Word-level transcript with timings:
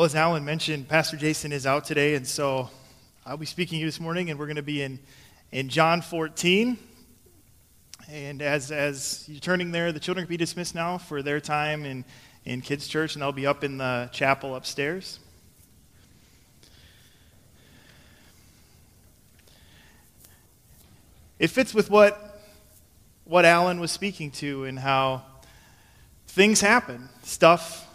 Well, 0.00 0.06
as 0.06 0.14
Alan 0.14 0.46
mentioned, 0.46 0.88
Pastor 0.88 1.18
Jason 1.18 1.52
is 1.52 1.66
out 1.66 1.84
today, 1.84 2.14
and 2.14 2.26
so 2.26 2.70
I'll 3.26 3.36
be 3.36 3.44
speaking 3.44 3.76
to 3.76 3.80
you 3.80 3.84
this 3.84 4.00
morning, 4.00 4.30
and 4.30 4.38
we're 4.38 4.46
going 4.46 4.56
to 4.56 4.62
be 4.62 4.80
in, 4.80 4.98
in 5.52 5.68
John 5.68 6.00
14. 6.00 6.78
And 8.10 8.40
as, 8.40 8.72
as 8.72 9.26
you're 9.28 9.40
turning 9.40 9.72
there, 9.72 9.92
the 9.92 10.00
children 10.00 10.24
can 10.24 10.30
be 10.30 10.38
dismissed 10.38 10.74
now 10.74 10.96
for 10.96 11.22
their 11.22 11.38
time 11.38 11.84
in, 11.84 12.06
in 12.46 12.62
kids' 12.62 12.88
church, 12.88 13.14
and 13.14 13.20
they'll 13.20 13.30
be 13.30 13.46
up 13.46 13.62
in 13.62 13.76
the 13.76 14.08
chapel 14.10 14.56
upstairs. 14.56 15.18
It 21.38 21.48
fits 21.48 21.74
with 21.74 21.90
what, 21.90 22.40
what 23.24 23.44
Alan 23.44 23.78
was 23.78 23.90
speaking 23.90 24.30
to 24.30 24.64
and 24.64 24.78
how 24.78 25.24
things 26.26 26.62
happen, 26.62 27.10
stuff 27.22 27.86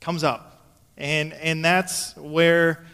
comes 0.00 0.24
up. 0.24 0.64
And, 0.96 1.32
and 1.34 1.64
that's 1.64 2.16
where 2.16 2.84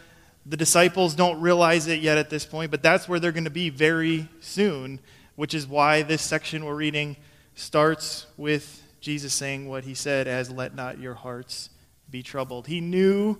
the 0.45 0.57
disciples 0.57 1.13
don't 1.13 1.41
realize 1.41 1.87
it 1.87 1.99
yet 1.99 2.17
at 2.17 2.29
this 2.29 2.45
point, 2.45 2.71
but 2.71 2.81
that's 2.81 3.09
where 3.09 3.19
they're 3.19 3.33
going 3.33 3.43
to 3.43 3.49
be 3.49 3.69
very 3.69 4.29
soon, 4.39 4.99
which 5.35 5.53
is 5.53 5.67
why 5.67 6.03
this 6.03 6.21
section 6.21 6.63
we're 6.63 6.75
reading 6.75 7.17
starts 7.55 8.27
with 8.37 8.83
Jesus 9.01 9.33
saying 9.33 9.67
what 9.67 9.83
he 9.83 9.93
said 9.93 10.27
as, 10.27 10.49
Let 10.49 10.73
not 10.73 10.99
your 10.99 11.15
hearts 11.15 11.69
be 12.09 12.23
troubled. 12.23 12.67
He 12.67 12.79
knew 12.79 13.37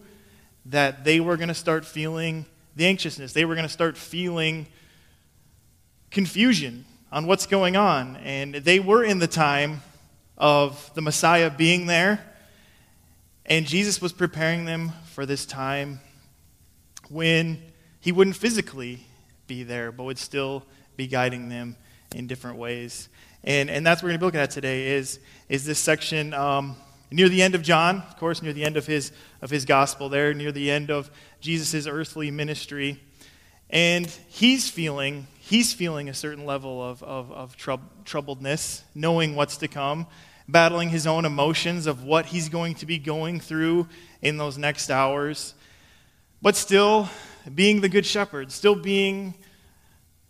that 0.65 1.05
they 1.05 1.19
were 1.21 1.37
going 1.37 1.47
to 1.47 1.53
start 1.53 1.85
feeling 1.85 2.45
the 2.75 2.85
anxiousness, 2.85 3.33
they 3.33 3.45
were 3.45 3.55
going 3.55 3.65
to 3.65 3.73
start 3.73 3.97
feeling 3.97 4.67
confusion 6.11 6.85
on 7.11 7.25
what's 7.25 7.47
going 7.47 7.75
on. 7.75 8.17
And 8.17 8.53
they 8.53 8.79
were 8.79 9.03
in 9.03 9.19
the 9.19 9.27
time 9.27 9.81
of 10.37 10.91
the 10.93 11.01
Messiah 11.01 11.49
being 11.49 11.87
there 11.87 12.23
and 13.47 13.65
Jesus 13.65 14.01
was 14.01 14.11
preparing 14.11 14.65
them 14.65 14.91
for 15.13 15.25
this 15.25 15.45
time 15.45 16.01
when 17.09 17.61
he 18.01 18.11
wouldn't 18.11 18.35
physically 18.35 18.99
be 19.47 19.63
there, 19.63 19.91
but 19.91 20.03
would 20.03 20.17
still 20.17 20.65
be 20.97 21.07
guiding 21.07 21.47
them 21.47 21.77
in 22.13 22.27
different 22.27 22.57
ways. 22.57 23.07
And, 23.43 23.69
and 23.69 23.85
that's 23.85 24.01
what 24.01 24.07
we're 24.07 24.17
going 24.17 24.19
to 24.19 24.23
be 24.23 24.25
looking 24.25 24.39
at 24.41 24.51
today 24.51 24.87
is, 24.89 25.19
is 25.47 25.65
this 25.65 25.79
section 25.79 26.33
um, 26.33 26.75
near 27.09 27.29
the 27.29 27.41
end 27.41 27.55
of 27.55 27.61
John, 27.61 28.03
of 28.09 28.17
course, 28.17 28.41
near 28.41 28.51
the 28.51 28.65
end 28.65 28.75
of 28.75 28.85
his, 28.85 29.13
of 29.41 29.49
his 29.49 29.63
gospel 29.63 30.09
there, 30.09 30.33
near 30.33 30.51
the 30.51 30.69
end 30.69 30.91
of 30.91 31.09
Jesus' 31.39 31.87
earthly 31.87 32.29
ministry. 32.31 33.01
And 33.69 34.07
he's 34.27 34.69
feeling, 34.69 35.27
he's 35.39 35.71
feeling 35.73 36.09
a 36.09 36.13
certain 36.13 36.45
level 36.45 36.83
of, 36.83 37.01
of, 37.03 37.31
of 37.31 37.55
troubledness, 37.57 38.81
knowing 38.93 39.35
what's 39.35 39.55
to 39.57 39.69
come 39.69 40.07
battling 40.47 40.89
his 40.89 41.05
own 41.05 41.25
emotions 41.25 41.87
of 41.87 42.03
what 42.03 42.27
he's 42.27 42.49
going 42.49 42.75
to 42.75 42.85
be 42.85 42.97
going 42.97 43.39
through 43.39 43.87
in 44.21 44.37
those 44.37 44.57
next 44.57 44.89
hours, 44.89 45.53
but 46.41 46.55
still 46.55 47.09
being 47.53 47.81
the 47.81 47.89
good 47.89 48.05
shepherd, 48.05 48.51
still 48.51 48.75
being 48.75 49.33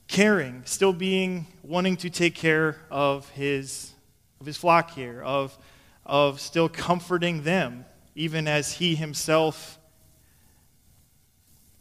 caring, 0.08 0.62
still 0.66 0.94
being 0.94 1.46
wanting 1.64 1.98
to 1.98 2.10
take 2.10 2.34
care 2.34 2.78
of 2.90 3.30
his, 3.30 3.92
of 4.40 4.46
his 4.46 4.58
flock 4.58 4.92
here, 4.92 5.22
of, 5.22 5.58
of 6.06 6.40
still 6.40 6.70
comforting 6.70 7.44
them, 7.44 7.86
even 8.16 8.48
as 8.48 8.74
he 8.74 8.96
himself, 8.96 9.78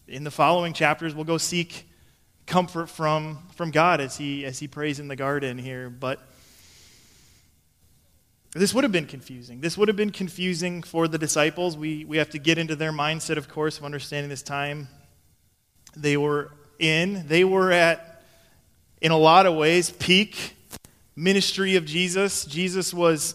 in 0.08 0.24
the 0.24 0.30
following 0.30 0.72
chapters, 0.72 1.14
will 1.14 1.24
go 1.24 1.38
seek 1.38 1.88
comfort 2.46 2.88
from, 2.88 3.38
from 3.54 3.70
God 3.70 4.00
as 4.00 4.16
he, 4.16 4.44
as 4.44 4.58
he 4.58 4.68
prays 4.68 5.00
in 5.00 5.08
the 5.08 5.16
garden 5.16 5.58
here. 5.58 5.90
But 5.90 6.20
this 8.58 8.72
would 8.74 8.84
have 8.84 8.92
been 8.92 9.06
confusing. 9.06 9.60
This 9.60 9.76
would 9.76 9.88
have 9.88 9.96
been 9.96 10.10
confusing 10.10 10.82
for 10.82 11.08
the 11.08 11.18
disciples. 11.18 11.76
We, 11.76 12.04
we 12.04 12.16
have 12.18 12.30
to 12.30 12.38
get 12.38 12.58
into 12.58 12.76
their 12.76 12.92
mindset, 12.92 13.36
of 13.36 13.48
course, 13.48 13.78
of 13.78 13.84
understanding 13.84 14.28
this 14.30 14.42
time 14.42 14.88
they 15.96 16.16
were 16.16 16.52
in. 16.78 17.26
They 17.26 17.44
were 17.44 17.72
at, 17.72 18.22
in 19.00 19.10
a 19.12 19.16
lot 19.16 19.46
of 19.46 19.54
ways, 19.54 19.90
peak 19.90 20.56
ministry 21.16 21.76
of 21.76 21.86
Jesus. 21.86 22.44
Jesus 22.44 22.92
was 22.92 23.34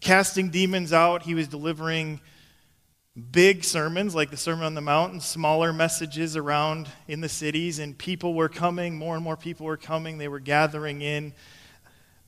casting 0.00 0.50
demons 0.50 0.92
out, 0.92 1.22
he 1.22 1.34
was 1.34 1.48
delivering 1.48 2.20
big 3.32 3.64
sermons 3.64 4.14
like 4.14 4.30
the 4.30 4.36
Sermon 4.36 4.64
on 4.64 4.74
the 4.74 4.80
Mount 4.80 5.12
and 5.12 5.22
smaller 5.22 5.72
messages 5.72 6.36
around 6.36 6.86
in 7.08 7.22
the 7.22 7.28
cities, 7.28 7.78
and 7.78 7.96
people 7.96 8.34
were 8.34 8.48
coming. 8.48 8.96
More 8.96 9.14
and 9.14 9.24
more 9.24 9.36
people 9.36 9.66
were 9.66 9.78
coming. 9.78 10.18
They 10.18 10.28
were 10.28 10.38
gathering 10.38 11.00
in. 11.00 11.32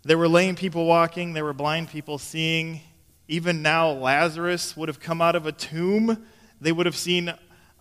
There 0.05 0.17
were 0.17 0.29
lame 0.29 0.55
people 0.55 0.87
walking, 0.87 1.33
there 1.33 1.45
were 1.45 1.53
blind 1.53 1.89
people 1.89 2.19
seeing. 2.19 2.81
Even 3.27 3.63
now, 3.63 3.91
Lazarus 3.91 4.77
would 4.77 4.89
have 4.89 5.01
come 5.01 5.21
out 5.21 5.35
of 5.35 5.45
a 5.45 5.53
tomb. 5.53 6.25
They 6.61 6.73
would 6.73 6.87
have 6.87 6.97
seen 6.97 7.35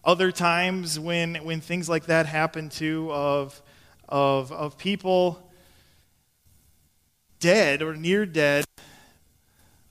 other 0.04 0.32
times 0.32 1.00
when, 1.00 1.36
when 1.36 1.62
things 1.62 1.88
like 1.88 2.08
that 2.08 2.26
happen 2.26 2.70
too, 2.70 3.12
of, 3.12 3.62
of, 4.10 4.52
of 4.52 4.78
people 4.78 5.48
dead 7.40 7.82
or 7.82 7.96
near 7.96 8.26
dead 8.26 8.66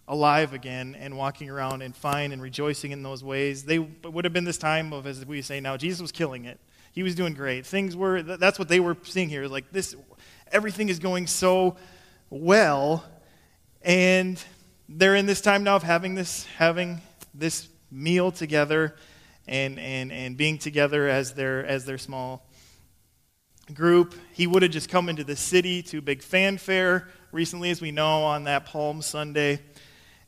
alive 0.08 0.52
again 0.52 0.96
and 0.98 1.16
walking 1.16 1.48
around 1.48 1.82
and 1.82 1.94
fine 1.94 2.32
and 2.32 2.42
rejoicing 2.42 2.90
in 2.90 3.02
those 3.02 3.22
ways. 3.22 3.64
They 3.64 3.78
would 3.78 4.24
have 4.24 4.32
been 4.32 4.44
this 4.44 4.58
time 4.58 4.92
of, 4.92 5.06
as 5.06 5.24
we 5.24 5.42
say 5.42 5.60
now, 5.60 5.76
Jesus 5.76 6.00
was 6.00 6.12
killing 6.12 6.44
it. 6.44 6.58
He 6.92 7.02
was 7.02 7.14
doing 7.14 7.34
great. 7.34 7.66
Things 7.66 7.96
were, 7.96 8.22
that's 8.22 8.58
what 8.58 8.68
they 8.68 8.80
were 8.80 8.96
seeing 9.04 9.28
here. 9.28 9.46
Like 9.46 9.70
this, 9.70 9.94
everything 10.50 10.88
is 10.88 10.98
going 10.98 11.26
so 11.26 11.76
well, 12.30 13.04
and 13.82 14.42
they're 14.88 15.14
in 15.14 15.26
this 15.26 15.40
time 15.40 15.64
now 15.64 15.76
of 15.76 15.82
having 15.82 16.14
this 16.14 16.44
having 16.56 17.00
this 17.34 17.68
meal 17.90 18.32
together 18.32 18.96
and 19.46 19.78
and 19.78 20.12
and 20.12 20.36
being 20.36 20.58
together 20.58 21.08
as 21.08 21.34
their 21.34 21.64
as 21.64 21.84
their 21.84 21.98
small 21.98 22.46
group. 23.74 24.14
He 24.32 24.46
would 24.46 24.62
have 24.62 24.72
just 24.72 24.88
come 24.88 25.08
into 25.08 25.24
the 25.24 25.36
city 25.36 25.82
to 25.84 26.00
big 26.00 26.22
fanfare 26.22 27.08
recently, 27.32 27.70
as 27.70 27.80
we 27.80 27.90
know, 27.90 28.22
on 28.22 28.44
that 28.44 28.66
Palm 28.66 29.02
Sunday. 29.02 29.60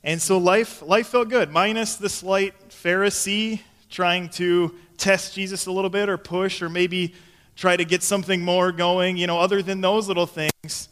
And 0.03 0.21
so 0.21 0.39
life 0.39 0.83
life 0.83 1.09
felt 1.09 1.29
good, 1.29 1.51
minus 1.51 1.97
the 1.97 2.09
slight 2.09 2.71
Pharisee 2.71 3.61
trying 3.91 4.29
to 4.31 4.75
test 4.97 5.35
Jesus 5.35 5.67
a 5.67 5.73
little 5.73 5.91
bit 5.91 6.09
or 6.09 6.19
push 6.19 6.63
or 6.63 6.69
maybe 6.69 7.15
try 7.57 7.77
to 7.77 7.85
get 7.85 8.03
something 8.03 8.45
more 8.45 8.71
going. 8.71 9.17
You 9.17 9.27
know, 9.27 9.39
other 9.39 9.63
than 9.63 9.81
those 9.81 10.07
little 10.09 10.27
things, 10.27 10.89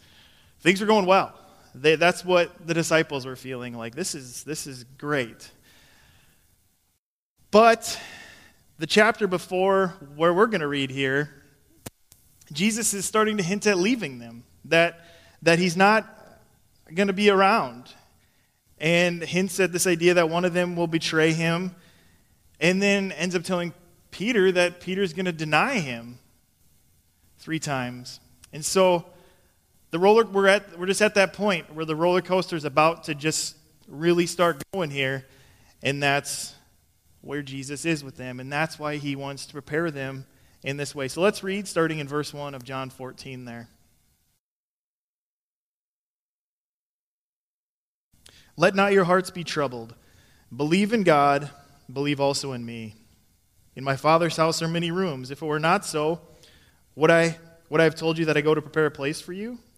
Things 0.67 0.83
are 0.83 0.87
going 0.87 1.07
well. 1.07 1.33
They, 1.77 1.95
that's 1.95 2.25
what 2.25 2.67
the 2.67 2.75
disciples 2.75 3.25
were 3.25 3.37
feeling 3.37 3.79
like. 3.79 3.95
This 3.95 4.17
is, 4.17 4.43
this 4.43 4.67
is 4.67 4.83
great. 4.83 5.49
But 7.53 8.01
the 8.77 8.87
chapter 8.89 9.29
before 9.29 9.95
where 10.17 10.35
we're 10.35 10.49
going 10.49 10.63
to 10.63 10.67
read 10.67 10.91
here, 10.91 11.31
Jesus 12.53 12.95
is 12.95 13.05
starting 13.05 13.37
to 13.37 13.45
hint 13.45 13.65
at 13.69 13.79
leaving 13.79 14.19
them, 14.19 14.43
that, 14.65 15.07
that 15.43 15.61
he's 15.61 15.77
not 15.77 16.05
going 16.93 17.07
to 17.07 17.15
be 17.15 17.31
around, 17.31 17.95
and 18.79 19.23
hints 19.23 19.61
at 19.61 19.71
this 19.71 19.87
idea 19.87 20.15
that 20.15 20.31
one 20.31 20.45
of 20.45 20.53
them 20.53 20.75
will 20.75 20.89
betray 20.89 21.33
him, 21.33 21.77
and 22.59 22.83
then 22.83 23.13
ends 23.13 23.37
up 23.37 23.45
telling 23.45 23.73
Peter 24.11 24.51
that 24.51 24.81
Peter's 24.81 25.13
going 25.13 25.27
to 25.27 25.33
deny 25.33 25.79
him 25.79 26.19
three 27.39 27.61
times. 27.61 28.19
And 28.53 28.65
so 28.65 29.07
the 29.91 29.99
roller, 29.99 30.25
we're, 30.25 30.49
at, 30.49 30.79
we're 30.79 30.87
just 30.87 31.03
at 31.03 31.15
that 31.15 31.33
point 31.33 31.75
where 31.75 31.85
the 31.85 31.97
roller 31.97 32.21
coaster 32.21 32.57
is 32.57 32.65
about 32.65 33.05
to 33.05 33.15
just 33.15 33.57
really 33.89 34.27
start 34.27 34.63
going 34.73 34.91
here, 34.91 35.27
and 35.83 36.03
that's 36.03 36.55
where 37.21 37.43
Jesus 37.43 37.85
is 37.85 38.03
with 38.03 38.17
them, 38.17 38.41
and 38.41 38.53
that's 38.53 38.79
why 38.79 38.97
he 38.97 39.17
wants 39.17 39.47
to 39.47 39.53
prepare 39.53 39.91
them 39.91 40.27
in 40.63 40.77
this 40.77 40.95
way. 40.95 41.09
So 41.09 41.21
let's 41.21 41.43
read 41.43 41.69
starting 41.69 41.99
in 41.99 42.09
verse 42.09 42.35
1 42.35 42.55
of 42.55 42.65
John 42.65 42.91
14 42.91 43.45
there. 43.45 43.69
Let 48.57 48.75
not 48.75 48.93
your 48.93 49.05
hearts 49.05 49.31
be 49.31 49.45
troubled. 49.45 49.95
Believe 50.55 50.93
in 50.93 51.03
God, 51.03 51.51
believe 51.93 52.21
also 52.21 52.53
in 52.53 52.65
me. 52.65 52.95
In 53.75 53.85
my 53.85 53.97
Father's 53.97 54.37
house 54.37 54.63
are 54.63 54.69
many 54.69 54.91
rooms. 54.91 55.31
If 55.31 55.43
it 55.43 55.47
were 55.47 55.61
not 55.61 55.85
so, 55.85 56.21
would 56.95 57.11
I, 57.11 57.39
would 57.69 57.81
I 57.81 57.85
have 57.85 57.95
told 57.95 58.17
you 58.17 58.25
that 58.27 58.37
I 58.37 58.41
go 58.41 58.55
to 58.55 58.63
prepare 58.63 58.87
a 58.87 58.91
place 58.91 59.21
for 59.21 59.35
you? 59.35 59.59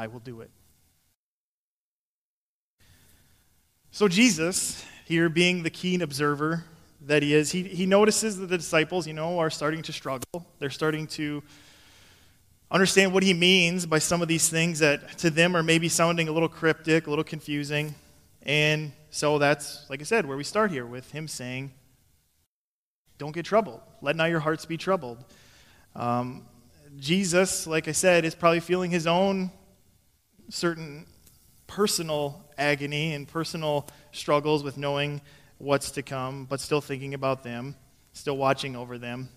I 0.00 0.06
will 0.06 0.20
do 0.20 0.40
it. 0.40 0.50
So, 3.90 4.08
Jesus, 4.08 4.82
here 5.04 5.28
being 5.28 5.62
the 5.62 5.68
keen 5.68 6.00
observer 6.00 6.64
that 7.02 7.22
he 7.22 7.34
is, 7.34 7.52
he, 7.52 7.64
he 7.64 7.84
notices 7.84 8.38
that 8.38 8.46
the 8.46 8.56
disciples, 8.56 9.06
you 9.06 9.12
know, 9.12 9.38
are 9.40 9.50
starting 9.50 9.82
to 9.82 9.92
struggle. 9.92 10.46
They're 10.58 10.70
starting 10.70 11.06
to 11.08 11.42
understand 12.70 13.12
what 13.12 13.22
he 13.22 13.34
means 13.34 13.84
by 13.84 13.98
some 13.98 14.22
of 14.22 14.28
these 14.28 14.48
things 14.48 14.78
that 14.78 15.18
to 15.18 15.28
them 15.28 15.54
are 15.54 15.62
maybe 15.62 15.90
sounding 15.90 16.28
a 16.28 16.32
little 16.32 16.48
cryptic, 16.48 17.06
a 17.06 17.10
little 17.10 17.22
confusing. 17.22 17.94
And 18.40 18.92
so 19.10 19.38
that's, 19.38 19.84
like 19.90 20.00
I 20.00 20.04
said, 20.04 20.24
where 20.24 20.38
we 20.38 20.44
start 20.44 20.70
here 20.70 20.86
with 20.86 21.10
him 21.10 21.28
saying, 21.28 21.72
Don't 23.18 23.32
get 23.32 23.44
troubled. 23.44 23.82
Let 24.00 24.16
not 24.16 24.30
your 24.30 24.40
hearts 24.40 24.64
be 24.64 24.78
troubled. 24.78 25.22
Um, 25.94 26.46
Jesus, 26.98 27.66
like 27.66 27.86
I 27.86 27.92
said, 27.92 28.24
is 28.24 28.34
probably 28.34 28.60
feeling 28.60 28.90
his 28.90 29.06
own 29.06 29.50
certain 30.50 31.06
personal 31.66 32.44
agony 32.58 33.14
and 33.14 33.26
personal 33.26 33.88
struggles 34.12 34.62
with 34.62 34.76
knowing 34.76 35.20
what's 35.58 35.92
to 35.92 36.02
come, 36.02 36.44
but 36.44 36.60
still 36.60 36.80
thinking 36.80 37.14
about 37.14 37.42
them, 37.42 37.76
still 38.12 38.36
watching 38.36 38.76
over 38.76 38.98
them. 38.98 39.28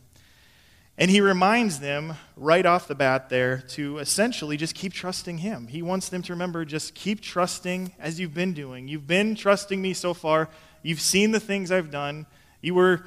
And 0.98 1.10
he 1.10 1.22
reminds 1.22 1.80
them 1.80 2.14
right 2.36 2.66
off 2.66 2.88
the 2.88 2.96
bat 2.96 3.30
there 3.30 3.60
to 3.70 3.98
essentially 3.98 4.58
just 4.58 4.76
keep 4.76 4.94
trusting 4.94 5.40
him. 5.40 5.68
He 5.68 5.82
wants 5.82 6.10
them 6.10 6.22
to 6.24 6.34
remember 6.34 6.66
just 6.66 6.94
keep 6.94 7.20
trusting 7.20 7.94
as 8.00 8.20
you've 8.20 8.34
been 8.34 8.54
doing. 8.54 8.88
You've 8.88 9.08
been 9.08 9.36
trusting 9.36 9.82
me 9.82 9.94
so 9.94 10.14
far. 10.14 10.50
You've 10.84 11.02
seen 11.02 11.32
the 11.32 11.40
things 11.40 11.72
I've 11.72 11.90
done. 11.90 12.28
You 12.62 12.76
were 12.76 13.06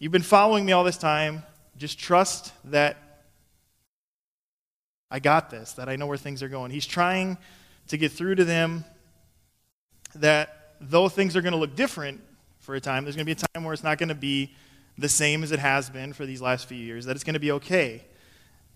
you've 0.00 0.12
been 0.12 0.22
following 0.22 0.64
me 0.64 0.72
all 0.72 0.84
this 0.84 0.98
time. 0.98 1.44
Just 1.76 2.00
trust 2.00 2.52
that 2.64 2.96
I 5.10 5.20
got 5.20 5.50
this, 5.50 5.72
that 5.72 5.88
I 5.88 5.96
know 5.96 6.06
where 6.06 6.18
things 6.18 6.42
are 6.42 6.48
going. 6.48 6.70
He's 6.70 6.86
trying 6.86 7.38
to 7.88 7.96
get 7.96 8.12
through 8.12 8.36
to 8.36 8.44
them 8.44 8.84
that 10.14 10.74
though 10.80 11.08
things 11.08 11.36
are 11.36 11.42
going 11.42 11.52
to 11.52 11.58
look 11.58 11.74
different 11.74 12.20
for 12.60 12.74
a 12.74 12.80
time, 12.80 13.04
there's 13.04 13.16
going 13.16 13.26
to 13.26 13.34
be 13.34 13.40
a 13.40 13.46
time 13.54 13.64
where 13.64 13.72
it's 13.72 13.84
not 13.84 13.98
going 13.98 14.10
to 14.10 14.14
be 14.14 14.54
the 14.98 15.08
same 15.08 15.42
as 15.42 15.52
it 15.52 15.58
has 15.58 15.88
been 15.88 16.12
for 16.12 16.26
these 16.26 16.42
last 16.42 16.66
few 16.66 16.76
years, 16.76 17.06
that 17.06 17.16
it's 17.16 17.24
going 17.24 17.34
to 17.34 17.40
be 17.40 17.52
okay. 17.52 18.04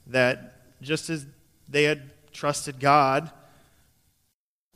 That 0.06 0.81
just 0.81 1.11
as 1.11 1.26
they 1.69 1.84
had 1.84 2.11
trusted 2.32 2.81
God 2.81 3.31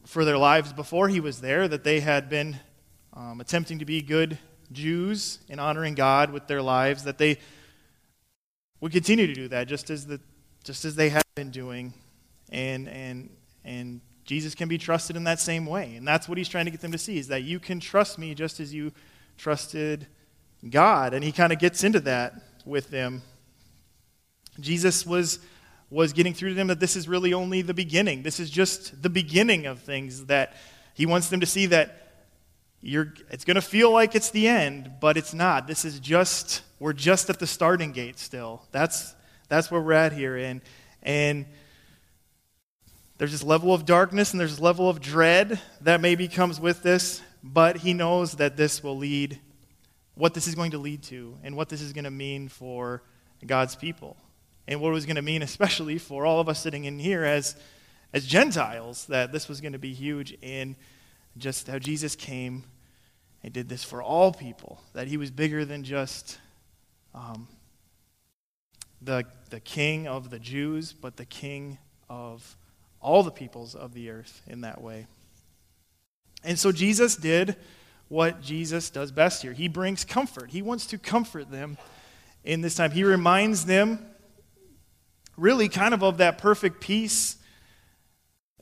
for 0.05 0.25
their 0.25 0.39
lives 0.39 0.73
before 0.73 1.09
He 1.09 1.21
was 1.21 1.41
there, 1.41 1.67
that 1.69 1.85
they 1.85 2.01
had 2.01 2.29
been 2.29 2.59
um, 3.15 3.41
attempting 3.41 3.79
to 3.79 3.85
be 3.85 4.03
good 4.03 4.39
Jews 4.73 5.39
in 5.49 5.59
honoring 5.59 5.95
God 5.95 6.31
with 6.31 6.47
their 6.49 6.63
lives, 6.63 7.05
that 7.05 7.19
they 7.19 7.39
would 8.81 8.93
continue 8.93 9.27
to 9.27 9.35
do 9.35 9.49
that 9.49 9.69
just 9.69 9.89
as, 9.89 10.07
the, 10.07 10.21
just 10.67 10.85
as 10.85 10.97
they 10.97 11.09
have 11.11 11.23
been 11.37 11.51
doing. 11.51 11.95
And, 12.51 12.89
and, 12.89 13.31
and 13.65 14.01
Jesus 14.25 14.55
can 14.55 14.69
be 14.69 14.79
trusted 14.79 15.17
in 15.17 15.25
that 15.25 15.39
same 15.39 15.65
way. 15.65 15.95
And 15.95 16.07
that's 16.07 16.29
what 16.29 16.39
he's 16.39 16.49
trying 16.49 16.65
to 16.65 16.71
get 16.71 16.81
them 16.81 16.93
to 16.93 16.99
see 16.99 17.19
is 17.19 17.29
that 17.29 17.45
you 17.45 17.61
can 17.61 17.79
trust 17.79 18.19
me 18.19 18.35
just 18.35 18.59
as 18.59 18.75
you 18.75 18.93
trusted 19.39 20.07
God. 20.69 21.15
And 21.15 21.23
he 21.23 21.31
kind 21.31 21.53
of 21.53 21.61
gets 21.61 21.85
into 21.85 22.01
that 22.01 22.35
with 22.65 22.91
them. 22.91 23.23
Jesus 24.61 25.07
was 25.07 25.39
was 25.89 26.13
getting 26.13 26.35
through 26.35 26.49
to 26.49 26.55
them 26.57 26.67
that 26.67 26.81
this 26.81 26.97
is 26.97 27.07
really 27.07 27.33
only 27.33 27.63
the 27.63 27.73
beginning. 27.73 28.25
This 28.25 28.41
is 28.41 28.51
just 28.51 29.01
the 29.03 29.09
beginning 29.09 29.67
of 29.67 29.79
things 29.79 30.27
that 30.27 30.57
he 30.95 31.07
wants 31.07 31.29
them 31.29 31.39
to 31.39 31.47
see 31.47 31.67
that 31.67 32.07
you're, 32.81 33.15
it's 33.31 33.45
going 33.45 33.55
to 33.55 33.63
feel 33.63 33.93
like 33.93 34.17
it's 34.17 34.31
the 34.31 34.49
end, 34.49 34.91
but 35.01 35.17
it's 35.17 35.33
not. 35.33 35.69
This 35.69 35.85
is 35.85 36.01
just, 36.01 36.63
we're 36.81 36.93
just 36.93 37.31
at 37.31 37.39
the 37.39 37.47
starting 37.47 37.93
gate 37.93 38.19
still. 38.19 38.63
That's, 38.73 39.15
that's 39.49 39.71
where 39.71 39.81
we're 39.81 39.93
at 39.93 40.13
here. 40.13 40.37
And, 40.37 40.61
and 41.03 41.47
there's 43.19 43.33
this 43.33 43.43
level 43.43 43.73
of 43.73 43.87
darkness 43.87 44.33
and 44.33 44.41
there's 44.41 44.61
level 44.61 44.89
of 44.89 45.01
dread 45.01 45.61
that 45.81 46.01
maybe 46.01 46.29
comes 46.29 46.61
with 46.61 46.83
this, 46.83 47.23
but 47.43 47.79
he 47.79 47.95
knows 47.95 48.33
that 48.35 48.57
this 48.57 48.83
will 48.83 48.97
lead, 48.97 49.39
what 50.15 50.35
this 50.35 50.47
is 50.47 50.55
going 50.55 50.73
to 50.73 50.79
lead 50.79 51.03
to, 51.05 51.39
and 51.43 51.57
what 51.57 51.69
this 51.69 51.81
is 51.81 51.93
going 51.93 52.05
to 52.05 52.11
mean 52.11 52.49
for 52.49 53.03
God's 53.45 53.77
people. 53.77 54.17
And 54.69 54.81
what 54.81 54.89
it 54.89 54.95
was 54.95 55.07
going 55.07 55.17
to 55.17 55.23
mean, 55.23 55.43
especially 55.43 55.99
for 55.99 56.27
all 56.27 56.41
of 56.41 56.49
us 56.49 56.61
sitting 56.61 56.85
in 56.85 56.99
here 56.99 57.25
as, 57.25 57.57
as 58.13 58.27
Gentiles, 58.27 59.07
that 59.07 59.33
this 59.33 59.49
was 59.49 59.61
going 59.61 59.75
to 59.75 59.79
be 59.79 59.95
huge 59.95 60.37
in 60.43 60.77
just 61.39 61.69
how 61.69 61.79
Jesus 61.79 62.17
came 62.17 62.65
and 63.45 63.53
did 63.53 63.69
this 63.69 63.85
for 63.85 64.03
all 64.03 64.33
people, 64.33 64.81
that 64.93 65.07
he 65.07 65.17
was 65.17 65.31
bigger 65.31 65.65
than 65.65 65.85
just 65.85 66.39
um, 67.15 67.47
the, 69.07 69.25
the 69.51 69.61
king 69.61 70.07
of 70.07 70.29
the 70.31 70.39
Jews, 70.39 70.93
but 70.93 71.17
the 71.17 71.25
king 71.25 71.79
of 72.11 72.57
all 73.01 73.23
the 73.23 73.31
peoples 73.31 73.75
of 73.75 73.95
the 73.95 74.11
earth 74.11 74.43
in 74.47 74.61
that 74.63 74.83
way. 74.83 75.07
And 76.45 76.59
so 76.59 76.73
Jesus 76.73 77.17
did 77.17 77.57
what 78.09 78.43
Jesus 78.43 78.91
does 78.91 79.11
best 79.11 79.43
here. 79.43 79.53
He 79.53 79.69
brings 79.69 80.05
comfort. 80.05 80.51
He 80.51 80.61
wants 80.61 80.87
to 80.87 80.99
comfort 80.99 81.51
them 81.51 81.79
in 82.45 82.61
this 82.61 82.75
time. 82.75 82.91
He 82.91 83.05
reminds 83.05 83.65
them, 83.65 84.05
really, 85.37 85.69
kind 85.69 85.95
of 85.95 86.03
of 86.03 86.19
that 86.19 86.39
perfect 86.39 86.81
peace 86.81 87.37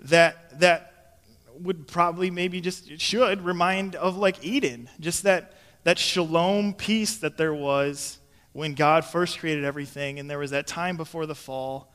that, 0.00 0.60
that 0.60 1.20
would 1.58 1.88
probably, 1.88 2.30
maybe 2.30 2.60
just 2.60 3.00
should 3.00 3.42
remind 3.42 3.96
of 3.96 4.16
like 4.16 4.44
Eden. 4.44 4.88
Just 5.00 5.22
that, 5.24 5.54
that 5.84 5.98
shalom 5.98 6.74
peace 6.74 7.16
that 7.18 7.36
there 7.36 7.54
was 7.54 8.18
when 8.54 8.74
God 8.74 9.04
first 9.04 9.40
created 9.40 9.64
everything, 9.64 10.18
and 10.18 10.30
there 10.30 10.38
was 10.38 10.52
that 10.52 10.66
time 10.66 10.96
before 10.96 11.26
the 11.26 11.34
fall 11.34 11.92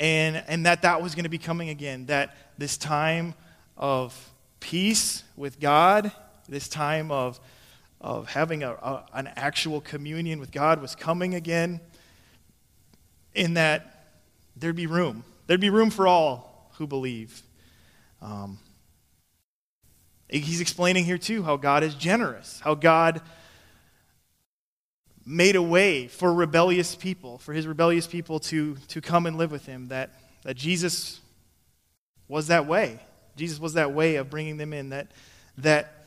and, 0.00 0.42
and 0.48 0.66
that 0.66 0.82
that 0.82 1.00
was 1.00 1.14
going 1.14 1.22
to 1.22 1.30
be 1.30 1.38
coming 1.38 1.68
again, 1.68 2.06
that 2.06 2.36
this 2.58 2.76
time 2.76 3.34
of 3.76 4.30
peace 4.58 5.22
with 5.36 5.60
God, 5.60 6.10
this 6.48 6.68
time 6.68 7.12
of, 7.12 7.38
of 8.00 8.28
having 8.28 8.64
a, 8.64 8.72
a, 8.72 9.06
an 9.14 9.28
actual 9.36 9.80
communion 9.80 10.40
with 10.40 10.50
God 10.50 10.82
was 10.82 10.96
coming 10.96 11.36
again, 11.36 11.80
in 13.32 13.54
that 13.54 14.08
there'd 14.56 14.74
be 14.74 14.88
room. 14.88 15.22
There'd 15.46 15.60
be 15.60 15.70
room 15.70 15.90
for 15.90 16.08
all 16.08 16.72
who 16.78 16.88
believe. 16.88 17.42
Um, 18.20 18.58
he's 20.28 20.60
explaining 20.60 21.04
here, 21.04 21.16
too, 21.16 21.44
how 21.44 21.56
God 21.56 21.84
is 21.84 21.94
generous, 21.94 22.58
how 22.58 22.74
God 22.74 23.22
made 25.24 25.56
a 25.56 25.62
way 25.62 26.08
for 26.08 26.32
rebellious 26.32 26.94
people, 26.94 27.38
for 27.38 27.52
his 27.52 27.66
rebellious 27.66 28.06
people 28.06 28.40
to, 28.40 28.76
to 28.88 29.00
come 29.00 29.26
and 29.26 29.36
live 29.36 29.52
with 29.52 29.66
him, 29.66 29.88
that, 29.88 30.10
that 30.42 30.56
Jesus 30.56 31.20
was 32.28 32.48
that 32.48 32.66
way. 32.66 32.98
Jesus 33.36 33.58
was 33.60 33.74
that 33.74 33.92
way 33.92 34.16
of 34.16 34.30
bringing 34.30 34.56
them 34.56 34.72
in, 34.72 34.90
that, 34.90 35.10
that 35.58 36.06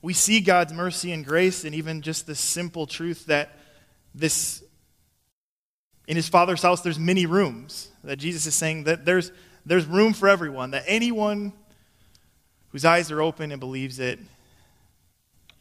we 0.00 0.12
see 0.14 0.40
God's 0.40 0.72
mercy 0.72 1.12
and 1.12 1.24
grace, 1.24 1.64
and 1.64 1.74
even 1.74 2.02
just 2.02 2.26
the 2.26 2.34
simple 2.34 2.86
truth 2.86 3.26
that 3.26 3.58
this, 4.14 4.62
in 6.06 6.16
his 6.16 6.28
Father's 6.28 6.62
house, 6.62 6.80
there's 6.80 6.98
many 6.98 7.26
rooms. 7.26 7.88
That 8.04 8.16
Jesus 8.16 8.46
is 8.46 8.54
saying 8.54 8.84
that 8.84 9.04
there's, 9.04 9.32
there's 9.66 9.86
room 9.86 10.12
for 10.12 10.28
everyone, 10.28 10.70
that 10.70 10.84
anyone 10.86 11.52
whose 12.70 12.84
eyes 12.84 13.10
are 13.10 13.20
open 13.20 13.50
and 13.50 13.60
believes 13.60 13.98
it 13.98 14.18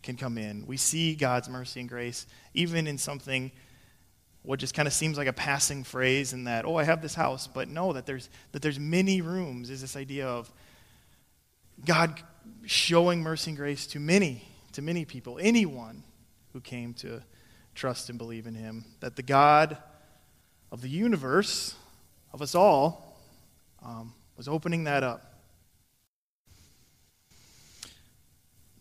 can 0.07 0.15
come 0.17 0.37
in. 0.37 0.65
We 0.65 0.77
see 0.77 1.15
God's 1.15 1.49
mercy 1.49 1.81
and 1.81 1.89
grace, 1.89 2.25
even 2.53 2.87
in 2.87 2.97
something 2.97 3.51
what 4.41 4.59
just 4.59 4.73
kind 4.73 4.87
of 4.87 4.93
seems 4.93 5.17
like 5.17 5.27
a 5.27 5.33
passing 5.33 5.83
phrase 5.83 6.31
in 6.31 6.45
that, 6.45 6.63
oh, 6.63 6.77
I 6.77 6.85
have 6.85 7.01
this 7.01 7.13
house, 7.13 7.47
but 7.47 7.67
no, 7.67 7.91
that 7.91 8.05
there's 8.05 8.29
that 8.53 8.61
there's 8.61 8.79
many 8.79 9.19
rooms 9.19 9.69
is 9.69 9.81
this 9.81 9.97
idea 9.97 10.25
of 10.25 10.49
God 11.85 12.21
showing 12.65 13.21
mercy 13.21 13.51
and 13.51 13.57
grace 13.57 13.85
to 13.87 13.99
many, 13.99 14.47
to 14.71 14.81
many 14.81 15.03
people, 15.03 15.37
anyone 15.41 16.03
who 16.53 16.61
came 16.61 16.93
to 16.95 17.21
trust 17.75 18.09
and 18.09 18.17
believe 18.17 18.47
in 18.47 18.55
him. 18.55 18.85
That 19.01 19.17
the 19.17 19.23
God 19.23 19.77
of 20.71 20.81
the 20.81 20.89
universe, 20.89 21.75
of 22.31 22.41
us 22.41 22.55
all, 22.55 23.19
um, 23.83 24.13
was 24.37 24.47
opening 24.47 24.85
that 24.85 25.03
up. 25.03 25.36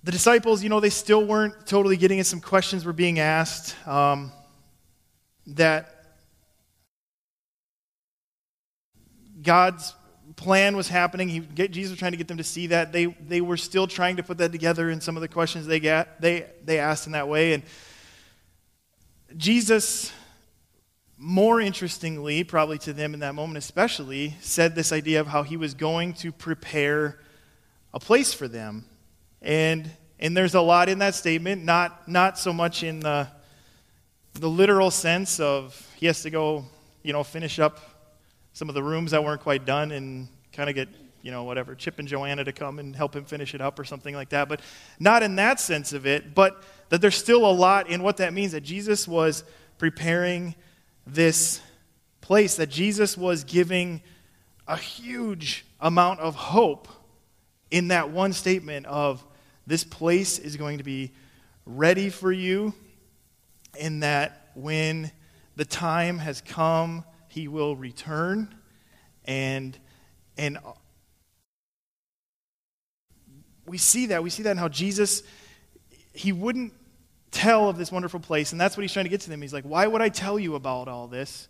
The 0.06 0.12
disciples, 0.12 0.62
you 0.62 0.68
know, 0.68 0.78
they 0.78 0.90
still 0.90 1.26
weren't 1.26 1.66
totally 1.66 1.96
getting 1.96 2.20
it. 2.20 2.26
Some 2.26 2.40
questions 2.40 2.84
were 2.84 2.92
being 2.92 3.18
asked 3.18 3.75
um, 3.88 4.30
that 5.48 6.04
God's 9.42 9.96
plan 10.36 10.76
was 10.76 10.86
happening. 10.86 11.28
He, 11.28 11.40
Jesus 11.40 11.90
was 11.90 11.98
trying 11.98 12.12
to 12.12 12.16
get 12.16 12.28
them 12.28 12.36
to 12.36 12.44
see 12.44 12.68
that. 12.68 12.92
They, 12.92 13.06
they 13.06 13.40
were 13.40 13.56
still 13.56 13.88
trying 13.88 14.14
to 14.18 14.22
put 14.22 14.38
that 14.38 14.52
together 14.52 14.90
in 14.90 15.00
some 15.00 15.16
of 15.16 15.22
the 15.22 15.28
questions 15.28 15.66
they, 15.66 15.80
got, 15.80 16.20
they, 16.20 16.46
they 16.64 16.78
asked 16.78 17.06
in 17.06 17.12
that 17.14 17.26
way. 17.26 17.54
And 17.54 17.64
Jesus, 19.36 20.12
more 21.18 21.60
interestingly, 21.60 22.44
probably 22.44 22.78
to 22.78 22.92
them 22.92 23.12
in 23.12 23.18
that 23.18 23.34
moment 23.34 23.58
especially, 23.58 24.36
said 24.40 24.76
this 24.76 24.92
idea 24.92 25.18
of 25.18 25.26
how 25.26 25.42
he 25.42 25.56
was 25.56 25.75
going 25.75 26.12
to 26.14 26.30
prepare 26.30 27.18
a 27.92 27.98
place 27.98 28.32
for 28.32 28.46
them. 28.46 28.84
And, 29.46 29.88
and 30.18 30.36
there's 30.36 30.56
a 30.56 30.60
lot 30.60 30.88
in 30.88 30.98
that 30.98 31.14
statement, 31.14 31.64
not, 31.64 32.08
not 32.08 32.36
so 32.36 32.52
much 32.52 32.82
in 32.82 32.98
the, 32.98 33.28
the 34.34 34.50
literal 34.50 34.90
sense 34.90 35.38
of 35.38 35.88
he 35.94 36.06
has 36.06 36.22
to 36.22 36.30
go, 36.30 36.64
you 37.04 37.12
know, 37.12 37.22
finish 37.22 37.60
up 37.60 37.78
some 38.54 38.68
of 38.68 38.74
the 38.74 38.82
rooms 38.82 39.12
that 39.12 39.22
weren't 39.22 39.40
quite 39.40 39.64
done 39.64 39.92
and 39.92 40.26
kind 40.52 40.68
of 40.68 40.74
get, 40.74 40.88
you 41.22 41.30
know, 41.30 41.44
whatever, 41.44 41.76
Chip 41.76 42.00
and 42.00 42.08
Joanna 42.08 42.42
to 42.42 42.52
come 42.52 42.80
and 42.80 42.96
help 42.96 43.14
him 43.14 43.24
finish 43.24 43.54
it 43.54 43.60
up 43.60 43.78
or 43.78 43.84
something 43.84 44.16
like 44.16 44.30
that. 44.30 44.48
But 44.48 44.62
not 44.98 45.22
in 45.22 45.36
that 45.36 45.60
sense 45.60 45.92
of 45.92 46.06
it, 46.06 46.34
but 46.34 46.60
that 46.88 47.00
there's 47.00 47.14
still 47.14 47.48
a 47.48 47.52
lot 47.52 47.88
in 47.88 48.02
what 48.02 48.16
that 48.16 48.34
means 48.34 48.50
that 48.50 48.62
Jesus 48.62 49.06
was 49.06 49.44
preparing 49.78 50.56
this 51.06 51.60
place, 52.20 52.56
that 52.56 52.68
Jesus 52.68 53.16
was 53.16 53.44
giving 53.44 54.02
a 54.66 54.76
huge 54.76 55.64
amount 55.78 56.18
of 56.18 56.34
hope 56.34 56.88
in 57.70 57.88
that 57.88 58.10
one 58.10 58.32
statement 58.32 58.86
of 58.86 59.24
this 59.66 59.85
place 59.85 60.38
is 60.38 60.56
going 60.56 60.78
to 60.78 60.85
be 60.85 61.12
ready 61.64 62.11
for 62.11 62.30
you, 62.30 62.73
in 63.78 64.00
that 64.00 64.50
when 64.54 65.11
the 65.56 65.64
time 65.64 66.18
has 66.18 66.40
come, 66.40 67.04
he 67.28 67.49
will 67.49 67.76
return. 67.76 68.54
And 69.25 69.78
and 70.38 70.58
we 73.66 73.78
see 73.78 74.06
that 74.06 74.23
we 74.23 74.30
see 74.30 74.42
that 74.44 74.52
in 74.52 74.56
how 74.56 74.68
jesus 74.68 75.23
he 76.12 76.32
wouldn't 76.32 76.73
tell 77.30 77.68
of 77.68 77.76
this 77.76 77.90
wonderful 77.90 78.20
place 78.20 78.52
and 78.52 78.61
that's 78.61 78.76
what 78.76 78.82
he's 78.82 78.92
trying 78.92 79.04
to 79.04 79.11
get 79.11 79.20
to 79.23 79.28
them. 79.30 79.42
He's 79.42 79.52
like 79.52 79.64
why 79.64 79.87
would 79.87 80.00
i 80.00 80.08
tell 80.08 80.38
you 80.38 80.54
about 80.54 80.88
all 80.88 81.08
this 81.08 81.49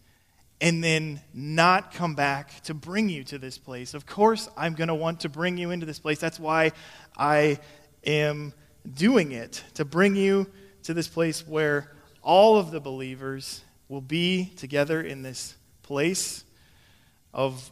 and 0.60 0.82
then 0.82 1.20
not 1.34 1.92
come 1.92 2.14
back 2.14 2.62
to 2.62 2.74
bring 2.74 3.08
you 3.08 3.22
to 3.24 3.38
this 3.38 3.58
place? 3.58 3.92
Of 3.94 4.06
course 4.06 4.48
i'm 4.56 4.74
going 4.74 4.88
to 4.88 4.94
want 4.94 5.20
to 5.20 5.28
bring 5.28 5.58
you 5.58 5.70
into 5.70 5.86
this 5.86 5.98
place. 5.98 6.18
That's 6.18 6.40
why 6.40 6.72
i 7.16 7.58
am 8.06 8.52
doing 8.94 9.32
it 9.32 9.62
to 9.74 9.84
bring 9.84 10.16
you 10.16 10.46
to 10.84 10.94
this 10.94 11.08
place 11.08 11.46
where 11.46 11.92
all 12.22 12.56
of 12.56 12.70
the 12.70 12.80
believers 12.80 13.62
will 13.88 14.00
be 14.00 14.52
together 14.56 15.00
in 15.00 15.22
this 15.22 15.56
place 15.82 16.44
of 17.32 17.70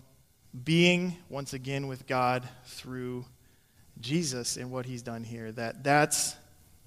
being 0.65 1.17
once 1.29 1.53
again 1.53 1.87
with 1.87 2.07
God 2.07 2.49
through 2.67 3.25
Jesus 4.01 4.57
and 4.57 4.71
what 4.71 4.87
he's 4.87 5.03
done 5.03 5.25
here. 5.25 5.51
That 5.53 5.83
that's 5.83 6.37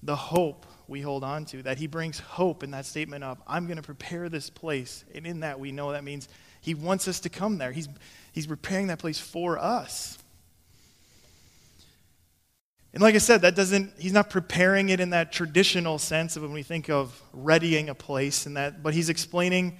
the 0.02 0.16
hope 0.16 0.66
we 0.86 1.00
hold 1.00 1.24
on 1.24 1.44
to. 1.46 1.62
That 1.62 1.78
he 1.78 1.86
brings 1.86 2.18
hope 2.18 2.62
in 2.62 2.70
that 2.70 2.86
statement 2.86 3.24
of 3.24 3.40
I'm 3.46 3.66
going 3.66 3.76
to 3.76 3.82
prepare 3.82 4.28
this 4.28 4.48
place. 4.48 5.04
And 5.14 5.26
in 5.26 5.40
that 5.40 5.60
we 5.60 5.72
know 5.72 5.92
that 5.92 6.04
means 6.04 6.28
he 6.60 6.74
wants 6.74 7.08
us 7.08 7.20
to 7.20 7.28
come 7.28 7.58
there. 7.58 7.72
He's 7.72 7.88
he's 8.32 8.46
preparing 8.46 8.86
that 8.86 8.98
place 8.98 9.18
for 9.18 9.58
us. 9.58 10.18
And 12.98 13.04
like 13.04 13.14
I 13.14 13.18
said, 13.18 13.42
that 13.42 13.54
doesn't 13.54 13.92
he's 13.96 14.12
not 14.12 14.28
preparing 14.28 14.88
it 14.88 14.98
in 14.98 15.10
that 15.10 15.30
traditional 15.30 16.00
sense 16.00 16.34
of 16.34 16.42
when 16.42 16.50
we 16.50 16.64
think 16.64 16.90
of 16.90 17.22
readying 17.32 17.90
a 17.90 17.94
place 17.94 18.44
and 18.44 18.56
that, 18.56 18.82
but 18.82 18.92
he's 18.92 19.08
explaining 19.08 19.78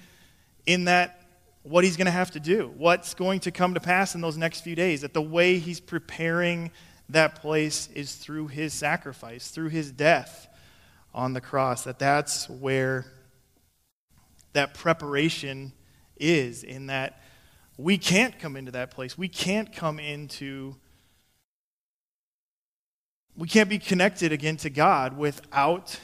in 0.65 0.85
that 0.85 1.27
what 1.63 1.83
he's 1.83 1.97
going 1.97 2.05
to 2.05 2.11
have 2.11 2.31
to 2.31 2.39
do, 2.39 2.73
what's 2.77 3.13
going 3.13 3.41
to 3.41 3.51
come 3.51 3.73
to 3.73 3.81
pass 3.81 4.15
in 4.15 4.21
those 4.21 4.37
next 4.37 4.61
few 4.61 4.73
days. 4.73 5.01
That 5.01 5.13
the 5.13 5.21
way 5.21 5.59
he's 5.59 5.81
preparing 5.81 6.71
that 7.09 7.41
place 7.41 7.89
is 7.93 8.15
through 8.15 8.47
his 8.47 8.73
sacrifice, 8.73 9.51
through 9.51 9.67
his 9.67 9.91
death 9.91 10.47
on 11.13 11.33
the 11.33 11.41
cross. 11.41 11.83
That 11.83 11.99
that's 11.99 12.49
where 12.49 13.05
that 14.53 14.73
preparation 14.73 15.73
is, 16.15 16.63
in 16.63 16.85
that 16.85 17.21
we 17.75 17.97
can't 17.97 18.39
come 18.39 18.55
into 18.55 18.71
that 18.71 18.91
place. 18.91 19.17
We 19.17 19.27
can't 19.27 19.75
come 19.75 19.99
into, 19.99 20.77
we 23.39 23.47
can't 23.47 23.69
be 23.69 23.79
connected 23.79 24.33
again 24.33 24.57
to 24.57 24.69
God 24.69 25.17
without 25.17 25.97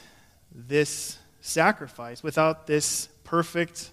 this 0.54 1.18
sacrifice, 1.42 2.24
without 2.24 2.66
this 2.66 3.10
perfect 3.26 3.92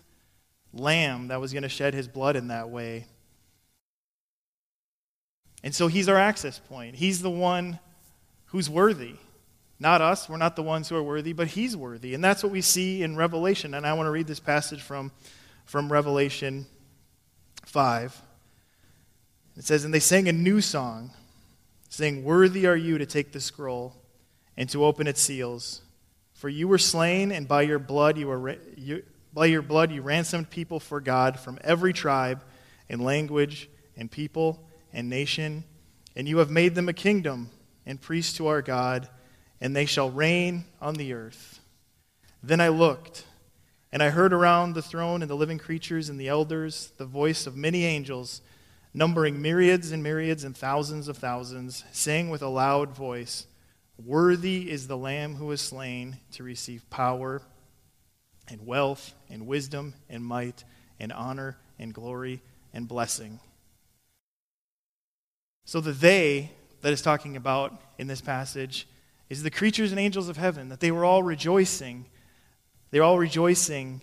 lamb 0.72 1.26
that 1.28 1.40
was 1.40 1.52
going 1.52 1.64
to 1.64 1.68
shed 1.68 1.92
his 1.92 2.06
blood 2.06 2.36
in 2.36 2.48
that 2.48 2.70
way. 2.70 3.04
And 5.64 5.74
so 5.74 5.88
he's 5.88 6.08
our 6.08 6.16
access 6.16 6.60
point. 6.60 6.94
He's 6.94 7.20
the 7.20 7.30
one 7.30 7.80
who's 8.46 8.70
worthy. 8.70 9.16
Not 9.80 10.00
us, 10.00 10.28
we're 10.28 10.36
not 10.36 10.54
the 10.54 10.62
ones 10.62 10.88
who 10.88 10.94
are 10.94 11.02
worthy, 11.02 11.32
but 11.32 11.48
he's 11.48 11.76
worthy. 11.76 12.14
And 12.14 12.22
that's 12.22 12.44
what 12.44 12.52
we 12.52 12.60
see 12.60 13.02
in 13.02 13.16
Revelation. 13.16 13.74
And 13.74 13.84
I 13.84 13.94
want 13.94 14.06
to 14.06 14.12
read 14.12 14.28
this 14.28 14.38
passage 14.38 14.80
from, 14.80 15.10
from 15.64 15.90
Revelation 15.90 16.66
5. 17.64 18.22
It 19.56 19.64
says, 19.64 19.84
And 19.84 19.92
they 19.92 19.98
sang 19.98 20.28
a 20.28 20.32
new 20.32 20.60
song, 20.60 21.10
saying, 21.92 22.24
Worthy 22.24 22.66
are 22.66 22.76
you 22.76 22.96
to 22.96 23.04
take 23.04 23.32
the 23.32 23.40
scroll 23.40 23.94
and 24.56 24.66
to 24.70 24.82
open 24.82 25.06
its 25.06 25.20
seals. 25.20 25.82
For 26.32 26.48
you 26.48 26.66
were 26.66 26.78
slain, 26.78 27.30
and 27.30 27.46
by 27.46 27.62
your 27.62 27.78
blood 27.78 28.16
you 28.16 28.28
were, 28.28 28.56
you, 28.78 29.02
by 29.34 29.46
your 29.46 29.60
blood, 29.60 29.92
you 29.92 30.00
ransomed 30.00 30.48
people 30.48 30.80
for 30.80 31.02
God 31.02 31.38
from 31.38 31.58
every 31.62 31.92
tribe 31.92 32.42
and 32.88 33.04
language 33.04 33.68
and 33.94 34.10
people 34.10 34.66
and 34.94 35.10
nation, 35.10 35.64
and 36.16 36.26
you 36.26 36.38
have 36.38 36.50
made 36.50 36.74
them 36.74 36.88
a 36.88 36.94
kingdom 36.94 37.50
and 37.84 38.00
priests 38.00 38.38
to 38.38 38.46
our 38.46 38.62
God, 38.62 39.06
and 39.60 39.76
they 39.76 39.84
shall 39.84 40.10
reign 40.10 40.64
on 40.80 40.94
the 40.94 41.12
earth. 41.12 41.60
Then 42.42 42.62
I 42.62 42.68
looked, 42.68 43.26
and 43.92 44.02
I 44.02 44.08
heard 44.08 44.32
around 44.32 44.72
the 44.72 44.82
throne 44.82 45.20
and 45.20 45.30
the 45.30 45.36
living 45.36 45.58
creatures 45.58 46.08
and 46.08 46.18
the 46.18 46.28
elders 46.28 46.90
the 46.96 47.04
voice 47.04 47.46
of 47.46 47.54
many 47.54 47.84
angels, 47.84 48.40
numbering 48.94 49.40
myriads 49.40 49.92
and 49.92 50.02
myriads 50.02 50.44
and 50.44 50.56
thousands 50.56 51.08
of 51.08 51.18
thousands, 51.18 51.84
saying 51.92 52.30
with 52.30 52.42
a 52.42 52.48
loud 52.48 52.90
voice, 52.90 53.46
Worthy 54.02 54.70
is 54.70 54.88
the 54.88 54.96
Lamb 54.96 55.36
who 55.36 55.46
was 55.46 55.60
slain 55.60 56.18
to 56.32 56.42
receive 56.42 56.88
power 56.90 57.42
and 58.48 58.66
wealth 58.66 59.14
and 59.30 59.46
wisdom 59.46 59.94
and 60.08 60.24
might 60.24 60.64
and 60.98 61.12
honor 61.12 61.56
and 61.78 61.94
glory 61.94 62.42
and 62.72 62.88
blessing. 62.88 63.40
So 65.64 65.80
the 65.80 65.92
they 65.92 66.50
that 66.80 66.92
is 66.92 67.02
talking 67.02 67.36
about 67.36 67.80
in 67.98 68.06
this 68.08 68.20
passage 68.20 68.88
is 69.30 69.42
the 69.42 69.50
creatures 69.50 69.92
and 69.92 70.00
angels 70.00 70.28
of 70.28 70.36
heaven, 70.36 70.68
that 70.68 70.80
they 70.80 70.90
were 70.90 71.04
all 71.04 71.22
rejoicing. 71.22 72.06
They 72.90 72.98
were 72.98 73.06
all 73.06 73.18
rejoicing 73.18 74.02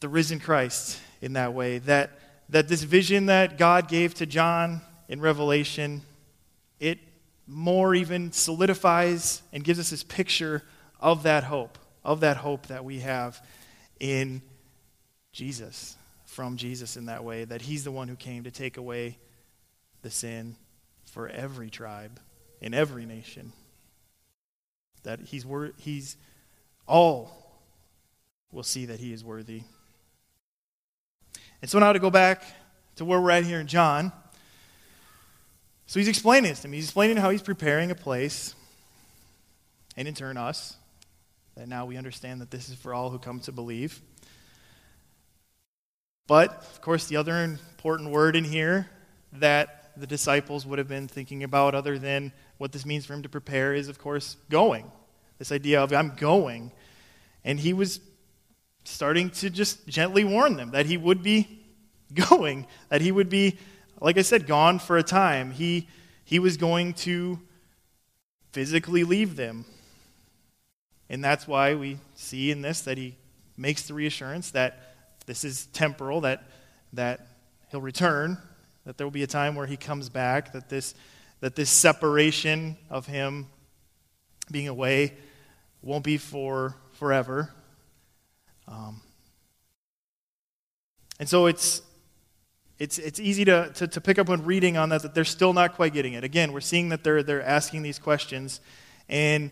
the 0.00 0.08
risen 0.08 0.38
Christ 0.38 1.00
in 1.20 1.32
that 1.34 1.52
way. 1.52 1.78
That, 1.78 2.10
that 2.50 2.68
this 2.68 2.82
vision 2.82 3.26
that 3.26 3.58
God 3.58 3.88
gave 3.88 4.14
to 4.14 4.26
John 4.26 4.82
in 5.08 5.20
Revelation, 5.20 6.02
it 6.78 6.98
more 7.46 7.94
even 7.94 8.32
solidifies 8.32 9.42
and 9.52 9.64
gives 9.64 9.78
us 9.78 9.90
this 9.90 10.02
picture 10.02 10.62
of 11.00 11.24
that 11.24 11.44
hope 11.44 11.78
of 12.04 12.20
that 12.20 12.36
hope 12.38 12.68
that 12.68 12.84
we 12.84 13.00
have 13.00 13.44
in 13.98 14.42
Jesus, 15.32 15.96
from 16.24 16.56
Jesus 16.56 16.96
in 16.96 17.06
that 17.06 17.24
way, 17.24 17.44
that 17.44 17.62
He's 17.62 17.84
the 17.84 17.92
one 17.92 18.08
who 18.08 18.16
came 18.16 18.44
to 18.44 18.50
take 18.50 18.76
away 18.76 19.18
the 20.02 20.10
sin 20.10 20.56
for 21.04 21.28
every 21.28 21.70
tribe 21.70 22.18
in 22.60 22.74
every 22.74 23.04
nation. 23.04 23.52
That 25.02 25.20
He's, 25.20 25.44
wor- 25.44 25.72
he's 25.78 26.16
all 26.86 27.30
will 28.50 28.62
see 28.62 28.86
that 28.86 28.98
He 28.98 29.12
is 29.12 29.22
worthy. 29.22 29.62
And 31.62 31.70
so 31.70 31.78
now 31.78 31.92
to 31.92 31.98
go 31.98 32.10
back 32.10 32.42
to 32.96 33.04
where 33.04 33.20
we're 33.20 33.30
at 33.30 33.44
here 33.44 33.60
in 33.60 33.66
John. 33.66 34.12
So 35.86 35.98
he's 36.00 36.08
explaining 36.08 36.50
this 36.50 36.60
to 36.60 36.68
me. 36.68 36.76
He's 36.76 36.86
explaining 36.86 37.16
how 37.16 37.30
he's 37.30 37.42
preparing 37.42 37.90
a 37.90 37.94
place, 37.94 38.54
and 39.96 40.06
in 40.06 40.14
turn, 40.14 40.36
us, 40.36 40.76
that 41.56 41.68
now 41.68 41.84
we 41.84 41.96
understand 41.96 42.40
that 42.40 42.50
this 42.50 42.68
is 42.68 42.76
for 42.76 42.94
all 42.94 43.10
who 43.10 43.18
come 43.18 43.40
to 43.40 43.52
believe. 43.52 44.00
But, 46.26 46.50
of 46.50 46.80
course, 46.80 47.06
the 47.06 47.16
other 47.16 47.42
important 47.42 48.10
word 48.10 48.36
in 48.36 48.44
here 48.44 48.88
that 49.32 49.90
the 49.96 50.06
disciples 50.06 50.64
would 50.64 50.78
have 50.78 50.88
been 50.88 51.08
thinking 51.08 51.42
about, 51.42 51.74
other 51.74 51.98
than 51.98 52.32
what 52.58 52.70
this 52.70 52.86
means 52.86 53.04
for 53.04 53.14
him 53.14 53.22
to 53.24 53.28
prepare, 53.28 53.74
is, 53.74 53.88
of 53.88 53.98
course, 53.98 54.36
going. 54.48 54.90
This 55.38 55.50
idea 55.50 55.82
of 55.82 55.92
I'm 55.92 56.14
going. 56.14 56.70
And 57.44 57.58
he 57.58 57.72
was 57.72 58.00
starting 58.84 59.30
to 59.30 59.50
just 59.50 59.86
gently 59.86 60.24
warn 60.24 60.56
them 60.56 60.70
that 60.72 60.86
he 60.86 60.96
would 60.96 61.22
be 61.22 61.60
going, 62.30 62.66
that 62.88 63.00
he 63.00 63.12
would 63.12 63.28
be, 63.28 63.58
like 64.00 64.18
I 64.18 64.22
said, 64.22 64.46
gone 64.46 64.78
for 64.78 64.96
a 64.96 65.02
time. 65.02 65.52
He, 65.52 65.88
he 66.24 66.38
was 66.38 66.56
going 66.56 66.94
to 66.94 67.38
physically 68.52 69.04
leave 69.04 69.36
them. 69.36 69.64
And 71.08 71.22
that's 71.22 71.46
why 71.46 71.74
we 71.74 71.98
see 72.14 72.50
in 72.50 72.62
this 72.62 72.82
that 72.82 72.98
he 72.98 73.16
makes 73.56 73.82
the 73.82 73.94
reassurance 73.94 74.52
that 74.52 74.78
this 75.26 75.44
is 75.44 75.66
temporal, 75.66 76.22
that, 76.22 76.44
that 76.92 77.26
he'll 77.70 77.80
return, 77.80 78.38
that 78.84 78.96
there 78.96 79.06
will 79.06 79.12
be 79.12 79.22
a 79.22 79.28
time 79.28 79.54
where 79.54 79.66
he 79.66 79.76
comes 79.76 80.08
back, 80.08 80.52
that 80.52 80.68
this, 80.68 80.94
that 81.40 81.56
this 81.56 81.70
separation 81.70 82.76
of 82.88 83.06
him 83.06 83.46
being 84.50 84.68
away 84.68 85.14
won't 85.82 86.04
be 86.04 86.16
for 86.16 86.76
forever. 86.92 87.50
Um, 88.70 89.00
and 91.18 91.28
so 91.28 91.46
it's, 91.46 91.82
it's, 92.78 92.98
it's 92.98 93.20
easy 93.20 93.44
to, 93.44 93.70
to, 93.74 93.88
to 93.88 94.00
pick 94.00 94.18
up 94.18 94.28
when 94.28 94.44
reading 94.44 94.76
on 94.78 94.88
that 94.88 95.02
that 95.02 95.14
they're 95.14 95.24
still 95.24 95.52
not 95.52 95.74
quite 95.74 95.92
getting 95.92 96.14
it. 96.14 96.24
Again, 96.24 96.52
we're 96.52 96.60
seeing 96.60 96.88
that 96.90 97.04
they're, 97.04 97.22
they're 97.22 97.42
asking 97.42 97.82
these 97.82 97.98
questions. 97.98 98.60
And 99.08 99.50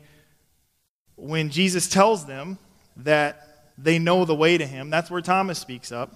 when 1.17 1.51
Jesus 1.51 1.89
tells 1.89 2.25
them 2.25 2.59
that 2.97 3.67
they 3.77 3.99
know 3.99 4.25
the 4.25 4.35
way 4.35 4.57
to 4.57 4.65
him, 4.65 4.89
that's 4.89 5.11
where 5.11 5.21
Thomas 5.21 5.59
speaks 5.59 5.93
up. 5.93 6.15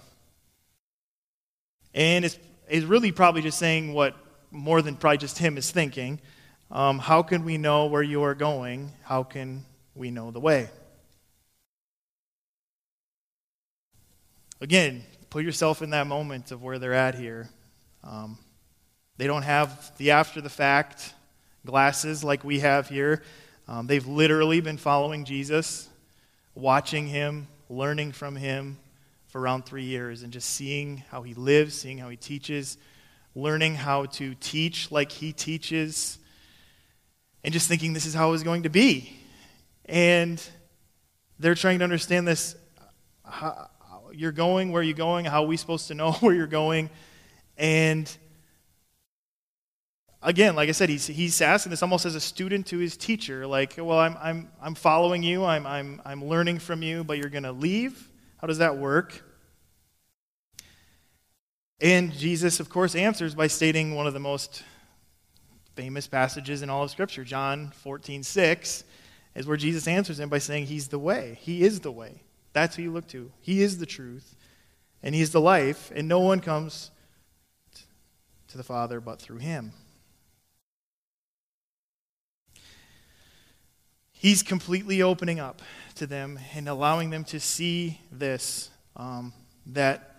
And 1.92 2.24
it's, 2.24 2.38
it's 2.68 2.86
really 2.86 3.12
probably 3.12 3.42
just 3.42 3.58
saying 3.58 3.92
what 3.92 4.16
more 4.50 4.80
than 4.80 4.96
probably 4.96 5.18
just 5.18 5.38
him 5.38 5.58
is 5.58 5.70
thinking. 5.70 6.20
Um, 6.70 6.98
how 6.98 7.22
can 7.22 7.44
we 7.44 7.58
know 7.58 7.86
where 7.86 8.02
you 8.02 8.22
are 8.22 8.34
going? 8.34 8.92
How 9.02 9.22
can 9.22 9.64
we 9.94 10.10
know 10.10 10.30
the 10.30 10.40
way? 10.40 10.70
Again, 14.62 15.02
put 15.28 15.44
yourself 15.44 15.82
in 15.82 15.90
that 15.90 16.06
moment 16.06 16.52
of 16.52 16.62
where 16.62 16.78
they're 16.78 16.94
at 16.94 17.16
here. 17.16 17.50
Um, 18.04 18.38
they 19.16 19.26
don't 19.26 19.42
have 19.42 19.90
the 19.98 20.12
after 20.12 20.40
the 20.40 20.48
fact 20.48 21.14
glasses 21.66 22.22
like 22.22 22.44
we 22.44 22.60
have 22.60 22.88
here. 22.88 23.24
Um, 23.66 23.88
they've 23.88 24.06
literally 24.06 24.60
been 24.60 24.76
following 24.76 25.24
Jesus, 25.24 25.88
watching 26.54 27.08
him, 27.08 27.48
learning 27.68 28.12
from 28.12 28.36
him 28.36 28.78
for 29.26 29.40
around 29.40 29.66
three 29.66 29.82
years, 29.82 30.22
and 30.22 30.32
just 30.32 30.48
seeing 30.48 30.98
how 31.10 31.22
he 31.22 31.34
lives, 31.34 31.74
seeing 31.74 31.98
how 31.98 32.08
he 32.08 32.16
teaches, 32.16 32.78
learning 33.34 33.74
how 33.74 34.04
to 34.06 34.36
teach 34.36 34.92
like 34.92 35.10
he 35.10 35.32
teaches, 35.32 36.18
and 37.42 37.52
just 37.52 37.66
thinking 37.66 37.94
this 37.94 38.06
is 38.06 38.14
how 38.14 38.32
it's 38.32 38.44
going 38.44 38.62
to 38.62 38.70
be. 38.70 39.12
And 39.86 40.40
they're 41.40 41.56
trying 41.56 41.80
to 41.80 41.84
understand 41.84 42.28
this. 42.28 42.54
You're 44.14 44.32
going, 44.32 44.72
where 44.72 44.80
are 44.80 44.84
you're 44.84 44.94
going, 44.94 45.24
how 45.24 45.44
are 45.44 45.46
we 45.46 45.56
supposed 45.56 45.88
to 45.88 45.94
know 45.94 46.12
where 46.20 46.34
you're 46.34 46.46
going? 46.46 46.90
And 47.56 48.14
again, 50.22 50.54
like 50.54 50.68
I 50.68 50.72
said, 50.72 50.88
he's, 50.88 51.06
he's 51.06 51.40
asking 51.40 51.70
this 51.70 51.82
almost 51.82 52.06
as 52.06 52.14
a 52.14 52.20
student 52.20 52.66
to 52.68 52.78
his 52.78 52.96
teacher. 52.96 53.46
Like, 53.46 53.74
well, 53.76 53.98
I'm, 53.98 54.16
I'm, 54.20 54.48
I'm 54.60 54.74
following 54.74 55.22
you, 55.22 55.44
I'm, 55.44 55.66
I'm, 55.66 56.00
I'm 56.04 56.24
learning 56.24 56.58
from 56.58 56.82
you, 56.82 57.04
but 57.04 57.18
you're 57.18 57.30
going 57.30 57.42
to 57.44 57.52
leave? 57.52 58.08
How 58.38 58.46
does 58.46 58.58
that 58.58 58.76
work? 58.76 59.22
And 61.80 62.12
Jesus, 62.12 62.60
of 62.60 62.68
course, 62.68 62.94
answers 62.94 63.34
by 63.34 63.48
stating 63.48 63.94
one 63.94 64.06
of 64.06 64.12
the 64.12 64.20
most 64.20 64.62
famous 65.74 66.06
passages 66.06 66.62
in 66.62 66.70
all 66.70 66.84
of 66.84 66.90
Scripture, 66.90 67.24
John 67.24 67.72
14, 67.82 68.22
6, 68.22 68.84
is 69.34 69.46
where 69.46 69.56
Jesus 69.56 69.88
answers 69.88 70.20
him 70.20 70.28
by 70.28 70.38
saying, 70.38 70.66
He's 70.66 70.88
the 70.88 70.98
way. 70.98 71.38
He 71.40 71.62
is 71.62 71.80
the 71.80 71.90
way. 71.90 72.22
That's 72.52 72.76
who 72.76 72.82
you 72.82 72.92
look 72.92 73.08
to. 73.08 73.32
He 73.40 73.62
is 73.62 73.78
the 73.78 73.86
truth, 73.86 74.36
and 75.02 75.14
He 75.14 75.20
is 75.20 75.32
the 75.32 75.40
life, 75.40 75.90
and 75.94 76.08
no 76.08 76.20
one 76.20 76.40
comes 76.40 76.90
to 78.48 78.56
the 78.56 78.64
Father 78.64 79.00
but 79.00 79.20
through 79.20 79.38
Him. 79.38 79.72
He's 84.12 84.42
completely 84.42 85.02
opening 85.02 85.40
up 85.40 85.62
to 85.96 86.06
them 86.06 86.38
and 86.54 86.68
allowing 86.68 87.10
them 87.10 87.24
to 87.24 87.40
see 87.40 88.00
this 88.12 88.70
um, 88.94 89.32
that 89.66 90.16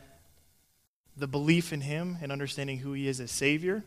the 1.16 1.28
belief 1.28 1.72
in 1.72 1.82
Him 1.82 2.18
and 2.22 2.32
understanding 2.32 2.80
who 2.80 2.94
He 2.94 3.08
is 3.08 3.22
as 3.22 3.32
Savior 3.32 3.84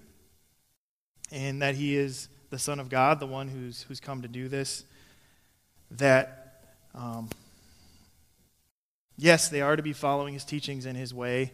and 1.30 1.60
that 1.60 1.74
He 1.74 1.96
is 1.96 2.28
the 2.50 2.58
Son 2.58 2.80
of 2.80 2.88
God, 2.88 3.20
the 3.20 3.26
one 3.26 3.48
who's, 3.48 3.82
who's 3.82 4.00
come 4.00 4.22
to 4.22 4.28
do 4.28 4.48
this, 4.48 4.84
that, 5.90 6.64
um, 6.94 7.28
yes, 9.16 9.48
they 9.48 9.60
are 9.60 9.76
to 9.76 9.82
be 9.82 9.92
following 9.92 10.34
His 10.34 10.44
teachings 10.44 10.86
and 10.86 10.96
His 10.96 11.12
way, 11.12 11.52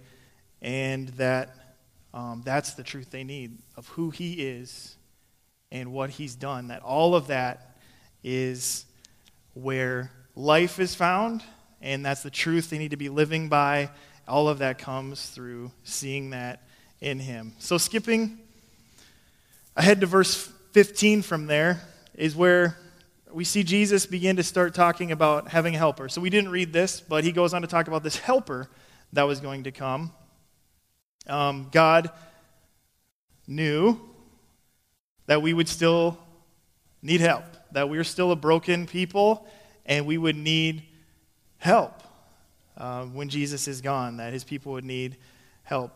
and 0.60 1.08
that 1.10 1.54
um, 2.14 2.42
that's 2.44 2.74
the 2.74 2.82
truth 2.82 3.10
they 3.10 3.24
need 3.24 3.58
of 3.76 3.88
who 3.88 4.10
He 4.10 4.34
is 4.34 4.96
and 5.70 5.92
what 5.92 6.10
He's 6.10 6.34
done. 6.34 6.68
That 6.68 6.82
all 6.82 7.14
of 7.14 7.28
that 7.28 7.76
is 8.22 8.84
where 9.54 10.10
life 10.34 10.78
is 10.78 10.94
found, 10.94 11.42
and 11.80 12.04
that's 12.04 12.22
the 12.22 12.30
truth 12.30 12.70
they 12.70 12.78
need 12.78 12.92
to 12.92 12.96
be 12.96 13.08
living 13.08 13.48
by. 13.48 13.90
All 14.28 14.48
of 14.48 14.58
that 14.58 14.78
comes 14.78 15.28
through 15.28 15.72
seeing 15.84 16.30
that 16.30 16.62
in 17.00 17.18
Him. 17.18 17.54
So, 17.58 17.78
skipping 17.78 18.38
Ahead 19.74 20.00
to 20.00 20.06
verse 20.06 20.50
15 20.72 21.22
from 21.22 21.46
there 21.46 21.80
is 22.14 22.36
where 22.36 22.76
we 23.34 23.44
see 23.44 23.62
Jesus 23.62 24.06
begin 24.06 24.36
to 24.36 24.42
start 24.42 24.74
talking 24.74 25.12
about 25.12 25.48
having 25.48 25.74
a 25.74 25.78
helper. 25.78 26.08
So 26.08 26.20
we 26.20 26.30
didn't 26.30 26.50
read 26.50 26.72
this, 26.72 27.00
but 27.00 27.24
he 27.24 27.32
goes 27.32 27.54
on 27.54 27.62
to 27.62 27.68
talk 27.68 27.88
about 27.88 28.02
this 28.02 28.16
helper 28.16 28.68
that 29.12 29.24
was 29.24 29.40
going 29.40 29.64
to 29.64 29.72
come. 29.72 30.12
Um, 31.26 31.68
God 31.70 32.10
knew 33.46 34.00
that 35.26 35.42
we 35.42 35.52
would 35.52 35.68
still 35.68 36.18
need 37.02 37.20
help, 37.20 37.44
that 37.72 37.88
we 37.88 37.98
are 37.98 38.04
still 38.04 38.32
a 38.32 38.36
broken 38.36 38.86
people, 38.86 39.46
and 39.86 40.06
we 40.06 40.18
would 40.18 40.36
need 40.36 40.82
help 41.58 42.02
uh, 42.76 43.04
when 43.04 43.28
Jesus 43.28 43.68
is 43.68 43.80
gone, 43.80 44.16
that 44.18 44.32
his 44.32 44.44
people 44.44 44.72
would 44.72 44.84
need 44.84 45.16
help. 45.62 45.92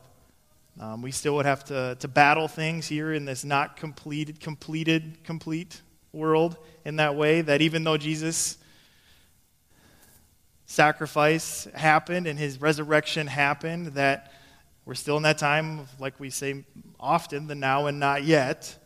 Um, 0.78 1.02
we 1.02 1.10
still 1.10 1.34
would 1.36 1.46
have 1.46 1.64
to, 1.66 1.96
to 2.00 2.08
battle 2.08 2.48
things 2.48 2.86
here 2.86 3.12
in 3.12 3.24
this 3.24 3.44
not 3.44 3.76
completed, 3.76 4.40
completed, 4.40 5.24
complete 5.24 5.80
world 6.16 6.56
in 6.84 6.96
that 6.96 7.14
way. 7.14 7.42
That 7.42 7.60
even 7.60 7.84
though 7.84 7.96
Jesus' 7.96 8.58
sacrifice 10.66 11.68
happened 11.74 12.26
and 12.26 12.38
his 12.38 12.60
resurrection 12.60 13.26
happened, 13.26 13.88
that 13.94 14.32
we're 14.84 14.94
still 14.94 15.16
in 15.16 15.22
that 15.24 15.38
time, 15.38 15.80
of, 15.80 16.00
like 16.00 16.18
we 16.18 16.30
say 16.30 16.64
often, 16.98 17.46
the 17.46 17.54
now 17.54 17.86
and 17.86 18.00
not 18.00 18.24
yet, 18.24 18.76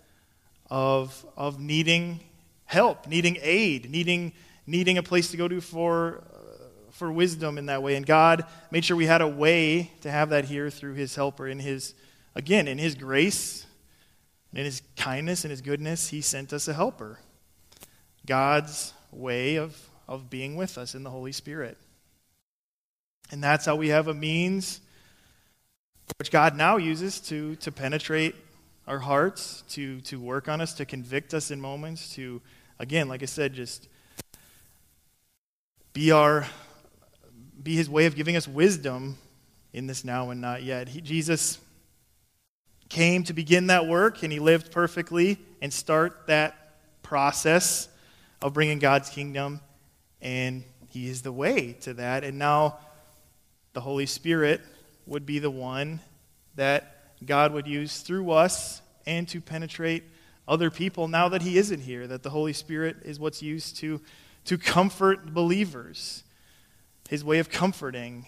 of, 0.70 1.24
of 1.36 1.60
needing 1.60 2.20
help, 2.64 3.06
needing 3.06 3.36
aid, 3.42 3.90
needing, 3.90 4.32
needing 4.66 4.98
a 4.98 5.02
place 5.02 5.30
to 5.30 5.36
go 5.36 5.48
to 5.48 5.60
for 5.60 6.22
uh, 6.32 6.36
for 6.90 7.10
wisdom 7.10 7.58
in 7.58 7.66
that 7.66 7.82
way. 7.82 7.96
And 7.96 8.04
God 8.04 8.44
made 8.70 8.84
sure 8.84 8.96
we 8.96 9.06
had 9.06 9.22
a 9.22 9.28
way 9.28 9.90
to 10.02 10.10
have 10.10 10.30
that 10.30 10.44
here 10.44 10.70
through 10.70 10.94
his 10.94 11.14
helper 11.14 11.48
in 11.48 11.58
his, 11.58 11.94
again, 12.34 12.68
in 12.68 12.78
his 12.78 12.94
grace, 12.94 13.66
in 14.52 14.64
his 14.64 14.82
kindness 14.96 15.44
and 15.44 15.50
his 15.50 15.60
goodness, 15.60 16.08
he 16.08 16.20
sent 16.20 16.52
us 16.52 16.68
a 16.68 16.74
helper. 16.74 17.18
God's 18.26 18.92
way 19.12 19.56
of, 19.56 19.88
of 20.08 20.28
being 20.28 20.56
with 20.56 20.76
us 20.76 20.94
in 20.94 21.02
the 21.02 21.10
Holy 21.10 21.32
Spirit. 21.32 21.78
And 23.30 23.42
that's 23.42 23.64
how 23.64 23.76
we 23.76 23.88
have 23.88 24.08
a 24.08 24.14
means 24.14 24.80
which 26.18 26.30
God 26.30 26.56
now 26.56 26.76
uses 26.76 27.20
to, 27.20 27.54
to 27.56 27.70
penetrate 27.70 28.34
our 28.86 28.98
hearts, 28.98 29.62
to, 29.70 30.00
to 30.02 30.18
work 30.18 30.48
on 30.48 30.60
us, 30.60 30.74
to 30.74 30.84
convict 30.84 31.32
us 31.32 31.52
in 31.52 31.60
moments, 31.60 32.14
to, 32.14 32.42
again, 32.80 33.08
like 33.08 33.22
I 33.22 33.26
said, 33.26 33.54
just 33.54 33.88
be 35.92 36.10
our 36.10 36.46
be 37.62 37.76
his 37.76 37.90
way 37.90 38.06
of 38.06 38.16
giving 38.16 38.36
us 38.36 38.48
wisdom 38.48 39.18
in 39.72 39.86
this 39.86 40.02
now 40.02 40.30
and 40.30 40.40
not 40.40 40.62
yet. 40.62 40.88
He, 40.88 41.00
Jesus 41.00 41.58
came 42.90 43.24
to 43.24 43.32
begin 43.32 43.68
that 43.68 43.86
work, 43.86 44.22
and 44.22 44.30
he 44.30 44.38
lived 44.38 44.70
perfectly 44.70 45.38
and 45.62 45.72
start 45.72 46.26
that 46.26 46.74
process 47.02 47.88
of 48.42 48.52
bringing 48.52 48.78
God's 48.78 49.08
kingdom. 49.08 49.60
And 50.20 50.64
he 50.90 51.08
is 51.08 51.22
the 51.22 51.32
way 51.32 51.76
to 51.80 51.94
that. 51.94 52.24
And 52.24 52.38
now 52.38 52.78
the 53.72 53.80
Holy 53.80 54.06
Spirit 54.06 54.60
would 55.06 55.24
be 55.24 55.38
the 55.38 55.50
one 55.50 56.00
that 56.56 57.14
God 57.24 57.52
would 57.52 57.66
use 57.66 58.00
through 58.00 58.32
us 58.32 58.82
and 59.06 59.26
to 59.28 59.40
penetrate 59.40 60.04
other 60.46 60.70
people 60.70 61.08
now 61.08 61.28
that 61.28 61.42
he 61.42 61.56
isn't 61.56 61.80
here, 61.80 62.06
that 62.06 62.22
the 62.22 62.30
Holy 62.30 62.52
Spirit 62.52 62.96
is 63.04 63.20
what's 63.20 63.40
used 63.40 63.76
to, 63.76 64.00
to 64.44 64.58
comfort 64.58 65.32
believers 65.32 66.24
his 67.08 67.24
way 67.24 67.38
of 67.40 67.50
comforting, 67.50 68.26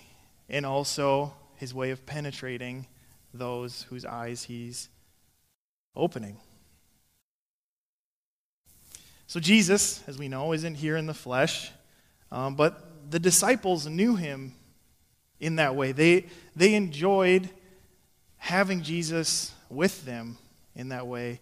and 0.48 0.66
also 0.66 1.33
his 1.55 1.72
way 1.72 1.90
of 1.90 2.05
penetrating 2.05 2.87
those 3.33 3.83
whose 3.85 4.05
eyes 4.05 4.45
he's 4.45 4.88
opening. 5.95 6.37
So, 9.27 9.40
Jesus, 9.40 10.03
as 10.07 10.18
we 10.18 10.29
know, 10.29 10.53
isn't 10.53 10.75
here 10.75 10.97
in 10.97 11.07
the 11.07 11.14
flesh, 11.14 11.71
um, 12.31 12.55
but 12.55 13.11
the 13.11 13.18
disciples 13.18 13.87
knew 13.87 14.14
him 14.14 14.55
in 15.40 15.57
that 15.57 15.75
way. 15.75 15.92
They, 15.92 16.27
they 16.55 16.75
enjoyed 16.75 17.49
having 18.37 18.83
Jesus 18.83 19.53
with 19.68 20.05
them 20.05 20.37
in 20.75 20.90
that 20.90 21.07
way. 21.07 21.40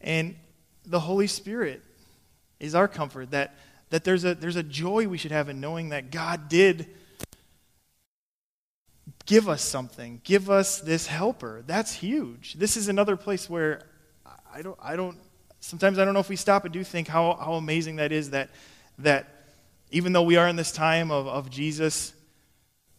And 0.00 0.36
the 0.84 1.00
Holy 1.00 1.26
Spirit 1.26 1.82
is 2.58 2.74
our 2.74 2.88
comfort, 2.88 3.30
that, 3.30 3.54
that 3.90 4.04
there's, 4.04 4.24
a, 4.24 4.34
there's 4.34 4.56
a 4.56 4.62
joy 4.62 5.06
we 5.06 5.18
should 5.18 5.30
have 5.30 5.48
in 5.48 5.60
knowing 5.60 5.90
that 5.90 6.10
God 6.10 6.48
did 6.48 6.88
give 9.28 9.46
us 9.46 9.60
something, 9.60 10.22
give 10.24 10.48
us 10.48 10.80
this 10.80 11.06
helper. 11.06 11.62
That's 11.66 11.92
huge. 11.92 12.54
This 12.54 12.78
is 12.78 12.88
another 12.88 13.14
place 13.14 13.48
where 13.48 13.82
I 14.52 14.62
don't, 14.62 14.78
I 14.82 14.96
don't 14.96 15.18
sometimes 15.60 15.98
I 15.98 16.04
don't 16.06 16.14
know 16.14 16.20
if 16.20 16.30
we 16.30 16.36
stop 16.36 16.64
and 16.64 16.72
do 16.72 16.82
think 16.82 17.08
how, 17.08 17.34
how 17.34 17.52
amazing 17.54 17.96
that 17.96 18.10
is 18.10 18.30
that, 18.30 18.48
that 19.00 19.26
even 19.90 20.14
though 20.14 20.22
we 20.22 20.36
are 20.36 20.48
in 20.48 20.56
this 20.56 20.72
time 20.72 21.10
of, 21.10 21.28
of 21.28 21.50
Jesus 21.50 22.14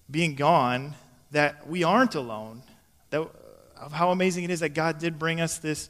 being 0.09 0.35
gone, 0.35 0.93
that 1.31 1.67
we 1.67 1.83
aren't 1.83 2.13
alone. 2.13 2.61
That, 3.09 3.27
of 3.75 3.91
how 3.91 4.11
amazing 4.11 4.43
it 4.43 4.51
is 4.51 4.59
that 4.59 4.75
God 4.75 4.99
did 4.99 5.17
bring 5.17 5.41
us 5.41 5.57
this, 5.57 5.89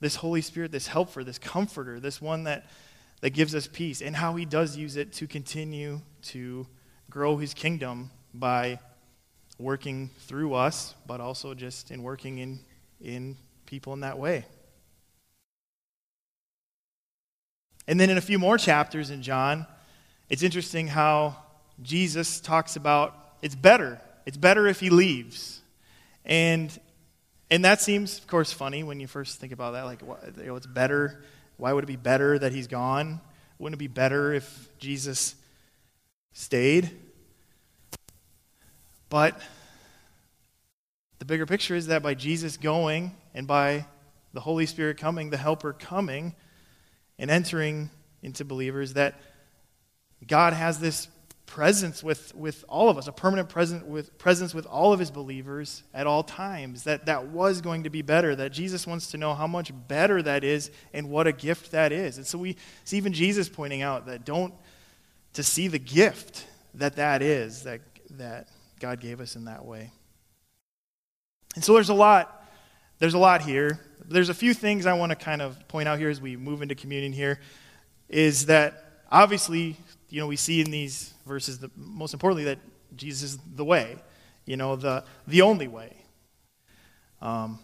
this 0.00 0.16
Holy 0.16 0.42
Spirit, 0.42 0.70
this 0.70 0.86
helper, 0.86 1.24
this 1.24 1.38
comforter, 1.38 1.98
this 1.98 2.20
one 2.20 2.44
that, 2.44 2.66
that 3.22 3.30
gives 3.30 3.54
us 3.54 3.66
peace, 3.66 4.02
and 4.02 4.16
how 4.16 4.36
He 4.36 4.44
does 4.44 4.76
use 4.76 4.96
it 4.96 5.14
to 5.14 5.26
continue 5.26 6.02
to 6.24 6.66
grow 7.08 7.38
His 7.38 7.54
kingdom 7.54 8.10
by 8.34 8.80
working 9.58 10.10
through 10.20 10.54
us, 10.54 10.94
but 11.06 11.20
also 11.20 11.54
just 11.54 11.90
in 11.90 12.02
working 12.02 12.38
in, 12.38 12.60
in 13.00 13.36
people 13.66 13.92
in 13.92 14.00
that 14.00 14.18
way. 14.18 14.44
And 17.86 17.98
then 17.98 18.10
in 18.10 18.18
a 18.18 18.22
few 18.22 18.38
more 18.38 18.58
chapters 18.58 19.10
in 19.10 19.22
John, 19.22 19.66
it's 20.28 20.42
interesting 20.42 20.88
how 20.88 21.36
Jesus 21.82 22.40
talks 22.40 22.76
about 22.76 23.14
it's 23.40 23.54
better. 23.54 24.00
It's 24.26 24.36
better 24.36 24.66
if 24.66 24.80
he 24.80 24.90
leaves. 24.90 25.60
And 26.24 26.78
and 27.50 27.64
that 27.64 27.80
seems, 27.80 28.18
of 28.18 28.26
course, 28.26 28.52
funny 28.52 28.82
when 28.82 29.00
you 29.00 29.06
first 29.06 29.40
think 29.40 29.52
about 29.52 29.72
that. 29.72 29.84
Like, 29.84 30.02
you 30.02 30.46
know, 30.46 30.56
it's 30.56 30.66
better. 30.66 31.22
Why 31.56 31.72
would 31.72 31.84
it 31.84 31.86
be 31.86 31.96
better 31.96 32.38
that 32.38 32.52
he's 32.52 32.66
gone? 32.66 33.22
Wouldn't 33.58 33.76
it 33.76 33.78
be 33.78 33.86
better 33.86 34.34
if 34.34 34.68
Jesus 34.78 35.34
stayed? 36.34 36.90
But 39.08 39.40
the 41.18 41.24
bigger 41.24 41.46
picture 41.46 41.74
is 41.74 41.86
that 41.86 42.02
by 42.02 42.14
Jesus 42.14 42.56
going 42.56 43.14
and 43.34 43.46
by 43.46 43.86
the 44.32 44.40
Holy 44.40 44.66
Spirit 44.66 44.98
coming, 44.98 45.30
the 45.30 45.36
Helper 45.36 45.72
coming 45.72 46.34
and 47.18 47.30
entering 47.30 47.90
into 48.22 48.44
believers, 48.44 48.94
that 48.94 49.20
God 50.26 50.52
has 50.52 50.78
this 50.78 51.08
presence 51.46 52.02
with, 52.02 52.34
with 52.34 52.64
all 52.68 52.90
of 52.90 52.98
us, 52.98 53.08
a 53.08 53.12
permanent 53.12 53.48
present 53.48 53.86
with, 53.86 54.16
presence 54.18 54.54
with 54.54 54.66
all 54.66 54.92
of 54.92 55.00
his 55.00 55.10
believers 55.10 55.82
at 55.94 56.06
all 56.06 56.22
times. 56.22 56.84
That 56.84 57.06
that 57.06 57.28
was 57.28 57.60
going 57.60 57.84
to 57.84 57.90
be 57.90 58.02
better. 58.02 58.36
That 58.36 58.52
Jesus 58.52 58.86
wants 58.86 59.10
to 59.12 59.16
know 59.16 59.34
how 59.34 59.46
much 59.46 59.72
better 59.88 60.22
that 60.22 60.44
is 60.44 60.70
and 60.92 61.08
what 61.10 61.26
a 61.26 61.32
gift 61.32 61.72
that 61.72 61.90
is. 61.90 62.18
And 62.18 62.26
so 62.26 62.38
we 62.38 62.56
see 62.84 62.98
even 62.98 63.12
Jesus 63.12 63.48
pointing 63.48 63.82
out 63.82 64.06
that 64.06 64.24
don't 64.24 64.54
to 65.32 65.42
see 65.42 65.68
the 65.68 65.78
gift 65.78 66.46
that 66.74 66.96
that 66.96 67.22
is 67.22 67.62
that 67.62 67.80
that 68.10 68.48
God 68.80 69.00
gave 69.00 69.20
us 69.20 69.36
in 69.36 69.44
that 69.44 69.64
way. 69.64 69.92
And 71.54 71.64
so 71.64 71.74
there's 71.74 71.88
a 71.88 71.94
lot 71.94 72.34
there's 72.98 73.14
a 73.14 73.18
lot 73.18 73.42
here. 73.42 73.78
There's 74.04 74.28
a 74.28 74.34
few 74.34 74.52
things 74.52 74.84
I 74.84 74.92
want 74.94 75.10
to 75.10 75.16
kind 75.16 75.40
of 75.40 75.68
point 75.68 75.88
out 75.88 76.00
here 76.00 76.08
as 76.08 76.20
we 76.20 76.36
move 76.36 76.62
into 76.62 76.74
communion 76.74 77.12
here 77.12 77.38
is 78.08 78.46
that 78.46 79.02
obviously 79.10 79.76
you 80.10 80.20
know, 80.20 80.26
we 80.26 80.36
see 80.36 80.60
in 80.60 80.70
these 80.70 81.12
verses, 81.26 81.58
the, 81.58 81.70
most 81.76 82.14
importantly, 82.14 82.44
that 82.44 82.58
Jesus 82.96 83.32
is 83.32 83.38
the 83.54 83.64
way, 83.64 83.96
you 84.46 84.56
know, 84.56 84.76
the, 84.76 85.04
the 85.26 85.42
only 85.42 85.68
way. 85.68 85.96
Um, 87.20 87.58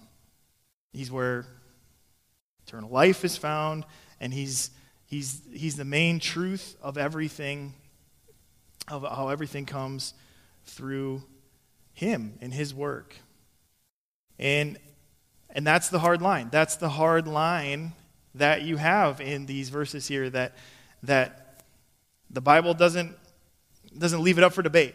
he's 0.93 1.11
where 1.11 1.47
eternal 2.67 2.91
life 2.91 3.25
is 3.25 3.37
found, 3.37 3.85
and 4.21 4.33
he's, 4.33 4.71
he's, 5.07 5.41
he's 5.53 5.77
the 5.77 5.85
main 5.85 6.21
truth 6.21 6.77
of 6.83 6.99
everything, 6.99 7.75
of 8.89 9.03
how 9.03 9.29
everything 9.29 9.65
comes 9.65 10.13
through 10.65 11.23
him 11.93 12.39
and 12.41 12.53
his 12.53 12.75
work. 12.75 13.17
And, 14.39 14.79
and 15.51 15.67
that's 15.67 15.89
the 15.89 15.99
hard 15.99 16.21
line. 16.21 16.49
That's 16.51 16.77
the 16.77 16.89
hard 16.89 17.29
line 17.29 17.93
that 18.35 18.63
you 18.63 18.77
have 18.77 19.21
in 19.21 19.47
these 19.47 19.69
verses 19.69 20.09
here 20.09 20.29
that, 20.31 20.57
that 21.05 21.63
the 22.31 22.41
Bible 22.41 22.75
doesn't, 22.75 23.17
doesn't 23.97 24.23
leave 24.23 24.39
it 24.39 24.45
up 24.45 24.53
for 24.53 24.63
debate 24.63 24.95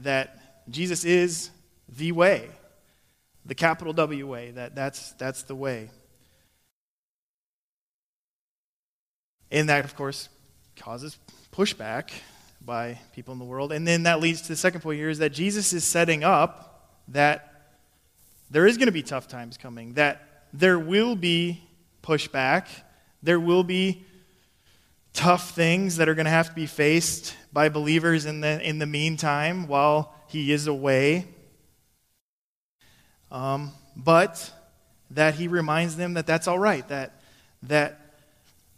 that 0.00 0.68
Jesus 0.70 1.04
is 1.04 1.50
the 1.88 2.12
way, 2.12 2.50
the 3.46 3.54
capital 3.54 3.92
W 3.92 4.26
way, 4.26 4.50
that 4.50 4.74
that's, 4.74 5.12
that's 5.12 5.42
the 5.42 5.54
way. 5.54 5.88
And 9.50 9.68
that, 9.68 9.84
of 9.84 9.94
course, 9.94 10.28
causes 10.76 11.16
pushback 11.52 12.10
by 12.60 12.98
people 13.12 13.32
in 13.32 13.38
the 13.38 13.44
world. 13.44 13.72
And 13.72 13.86
then 13.86 14.04
that 14.04 14.20
leads 14.20 14.42
to 14.42 14.48
the 14.48 14.56
second 14.56 14.80
point 14.80 14.98
here 14.98 15.10
is 15.10 15.18
that 15.18 15.30
Jesus 15.30 15.72
is 15.72 15.84
setting 15.84 16.24
up 16.24 16.90
that 17.08 17.52
there 18.50 18.66
is 18.66 18.76
going 18.76 18.86
to 18.86 18.92
be 18.92 19.02
tough 19.02 19.28
times 19.28 19.56
coming, 19.56 19.94
that 19.94 20.46
there 20.52 20.78
will 20.78 21.16
be 21.16 21.62
pushback, 22.02 22.66
there 23.22 23.40
will 23.40 23.64
be 23.64 24.04
tough 25.12 25.50
things 25.50 25.96
that 25.96 26.08
are 26.08 26.14
going 26.14 26.26
to 26.26 26.30
have 26.30 26.48
to 26.48 26.54
be 26.54 26.66
faced 26.66 27.34
by 27.52 27.68
believers 27.68 28.26
in 28.26 28.40
the, 28.40 28.60
in 28.66 28.78
the 28.78 28.86
meantime 28.86 29.66
while 29.66 30.14
he 30.28 30.52
is 30.52 30.66
away. 30.66 31.26
Um, 33.30 33.72
but 33.96 34.52
that 35.10 35.34
he 35.34 35.48
reminds 35.48 35.96
them 35.96 36.14
that 36.14 36.26
that's 36.26 36.46
all 36.46 36.58
right, 36.58 36.86
that, 36.88 37.20
that 37.62 38.05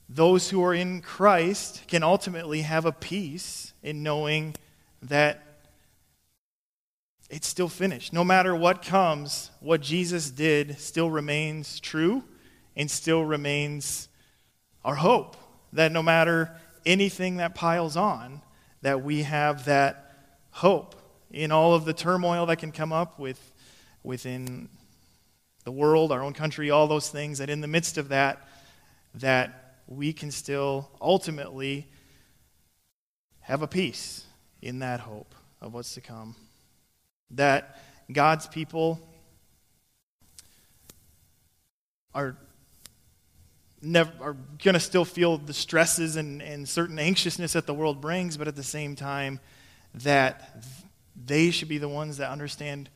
those 0.09 0.49
who 0.49 0.63
are 0.65 0.75
in 0.75 1.03
Christ 1.03 1.83
can 1.87 2.03
ultimately 2.03 2.63
have 2.63 2.87
a 2.87 2.93
peace 2.93 3.73
in 3.83 4.03
knowing 4.03 4.55
that 5.03 5.43
it's 7.29 7.47
still 7.47 7.69
finished. 7.69 8.13
No 8.13 8.25
matter 8.25 8.57
what 8.57 8.83
comes, 8.83 9.51
what 9.61 9.83
Jesus 9.83 10.31
did 10.31 10.79
still 10.79 11.11
remains 11.11 11.79
true 11.79 12.25
and 12.75 12.91
still 12.91 13.23
remains 13.23 14.09
our 14.85 14.95
hope 14.95 15.37
that 15.75 15.93
no 15.93 16.03
matter 16.03 16.53
anything 16.87 17.37
that 17.37 17.55
piles 17.55 17.97
on, 17.97 18.41
that 18.81 19.03
we 19.03 19.25
have 19.25 19.67
that 19.67 20.15
hope 20.53 20.95
in 21.31 21.53
all 21.53 21.75
of 21.75 21.85
the 21.85 21.93
turmoil 21.93 22.47
that 22.47 22.57
can 22.57 22.73
come 22.73 22.93
up 22.93 23.19
with, 23.19 23.53
within 24.03 24.71
the 25.65 25.73
world, 25.73 26.11
our 26.11 26.23
own 26.23 26.33
country, 26.33 26.71
all 26.71 26.87
those 26.87 27.11
things, 27.11 27.39
that 27.39 27.51
in 27.51 27.61
the 27.61 27.67
midst 27.67 27.99
of 27.99 28.09
that, 28.09 28.49
that 29.15 29.68
we 29.89 30.13
can 30.13 30.31
still 30.31 30.91
ultimately 31.01 31.89
have 33.41 33.63
a 33.63 33.67
peace 33.67 34.27
in 34.61 34.81
that 34.81 35.01
hope 35.01 35.35
of 35.61 35.73
what's 35.73 35.95
to 35.95 36.01
come. 36.03 36.37
That 37.31 37.81
God's 38.13 38.47
people 38.47 39.01
are 42.15 42.37
never, 43.81 44.13
are 44.21 44.37
going 44.63 44.75
to 44.75 44.81
still 44.81 45.07
feel 45.07 45.39
the 45.39 45.55
stresses 45.55 46.17
and, 46.17 46.43
and 46.43 46.69
certain 46.69 46.99
anxiousness 46.99 47.55
that 47.55 47.67
the 47.67 47.75
world 47.75 48.01
brings, 48.01 48.37
but 48.37 48.47
at 48.47 48.57
the 48.57 48.63
same 48.63 48.95
time, 48.95 49.41
that 49.95 50.63
they 51.17 51.51
should 51.51 51.69
be 51.69 51.79
the 51.79 51.89
ones 51.89 52.19
that 52.19 52.31
understand 52.31 52.91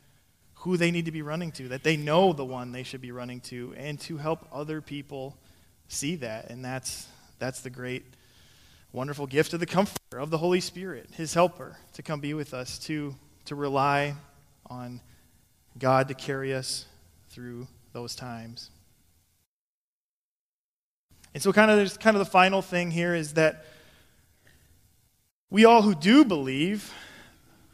who 0.57 0.77
they 0.77 0.91
need 0.91 1.07
to 1.07 1.13
be 1.13 1.23
running 1.23 1.53
to, 1.53 1.69
that 1.69 1.85
they 1.85 1.97
know 1.97 2.33
the 2.33 2.45
one 2.45 2.73
they 2.73 2.83
should 2.83 3.01
be 3.01 3.13
running 3.13 3.41
to, 3.41 3.75
and 3.77 3.99
to 4.01 4.19
help 4.19 4.47
other 4.53 4.81
people 4.81 5.37
see 5.93 6.17
that. 6.17 6.51
And 6.51 6.65
that's, 6.65 7.07
that's 7.39 7.61
the 7.61 7.71
great, 7.71 8.05
wonderful 8.93 9.27
gift 9.27 9.53
of 9.53 9.61
the 9.61 9.67
comforter, 9.67 10.19
of 10.19 10.31
the 10.31 10.39
Holy 10.39 10.61
Spirit, 10.61 11.11
his 11.15 11.35
helper, 11.35 11.77
to 11.95 12.03
come 12.03 12.21
be 12.21 12.35
with 12.35 12.55
us, 12.55 12.79
to, 12.81 13.15
to 13.47 13.55
rely 13.55 14.15
on 14.69 15.01
God 15.79 16.09
to 16.09 16.15
carry 16.15 16.55
us 16.55 16.87
through 17.31 17.67
those 17.93 18.15
times. 18.15 18.71
And 21.35 21.43
so, 21.43 21.53
kind 21.53 21.71
of, 21.71 21.79
there's 21.79 21.97
kind 21.97 22.15
of 22.15 22.19
the 22.19 22.31
final 22.31 22.61
thing 22.61 22.91
here 22.91 23.15
is 23.15 23.35
that 23.35 23.65
we 25.51 25.65
all 25.65 25.83
who 25.83 25.95
do 25.95 26.25
believe, 26.25 26.93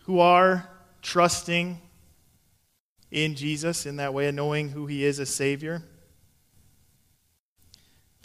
who 0.04 0.20
are 0.20 0.68
trusting 1.02 1.80
in 3.10 3.34
Jesus 3.34 3.86
in 3.86 3.96
that 3.96 4.14
way 4.14 4.28
and 4.28 4.36
knowing 4.36 4.68
who 4.68 4.86
he 4.86 5.04
is 5.04 5.18
as 5.18 5.30
Savior, 5.30 5.82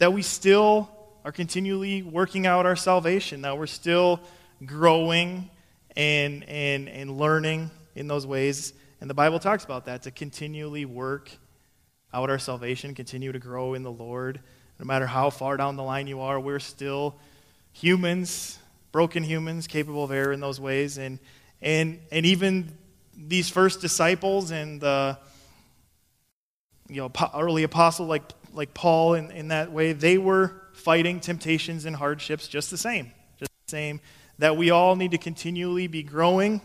that 0.04 0.12
we 0.12 0.20
still 0.20 0.86
are 1.24 1.32
continually 1.32 2.02
working 2.02 2.46
out 2.46 2.66
our 2.66 2.76
salvation, 2.76 3.40
that 3.40 3.56
we're 3.56 3.66
still 3.66 4.20
growing 4.66 5.48
and, 5.96 6.46
and, 6.46 6.90
and 6.90 7.16
learning 7.16 7.70
in 7.94 8.06
those 8.06 8.26
ways. 8.26 8.74
And 9.00 9.08
the 9.08 9.14
Bible 9.14 9.38
talks 9.38 9.64
about 9.64 9.86
that 9.86 10.02
to 10.02 10.10
continually 10.10 10.84
work 10.84 11.30
out 12.12 12.28
our 12.28 12.38
salvation, 12.38 12.94
continue 12.94 13.32
to 13.32 13.38
grow 13.38 13.72
in 13.72 13.82
the 13.82 13.90
Lord. 13.90 14.40
No 14.78 14.84
matter 14.84 15.06
how 15.06 15.30
far 15.30 15.56
down 15.56 15.76
the 15.76 15.82
line 15.82 16.06
you 16.06 16.20
are, 16.20 16.38
we're 16.38 16.60
still 16.60 17.16
humans 17.72 18.58
broken 18.92 19.22
humans 19.22 19.66
capable 19.66 20.04
of 20.04 20.12
error 20.12 20.34
in 20.34 20.40
those 20.40 20.60
ways. 20.60 20.98
And, 20.98 21.18
and, 21.62 21.98
and 22.12 22.26
even 22.26 22.76
these 23.16 23.48
first 23.48 23.80
disciples 23.80 24.50
and 24.50 24.82
the 24.82 25.16
you 26.90 27.00
know, 27.00 27.10
early 27.34 27.62
apostle 27.62 28.04
like, 28.04 28.22
like 28.54 28.72
Paul 28.72 29.14
in, 29.14 29.30
in 29.30 29.48
that 29.48 29.72
way, 29.72 29.92
they 29.92 30.16
were 30.16 30.54
fighting 30.72 31.20
temptations 31.20 31.84
and 31.84 31.94
hardships 31.94 32.48
just 32.48 32.70
the 32.70 32.78
same. 32.78 33.12
Just 33.38 33.50
the 33.66 33.70
same. 33.70 34.00
That 34.38 34.56
we 34.56 34.70
all 34.70 34.96
need 34.96 35.10
to 35.10 35.18
continually 35.18 35.86
be 35.86 36.02
growing 36.02 36.60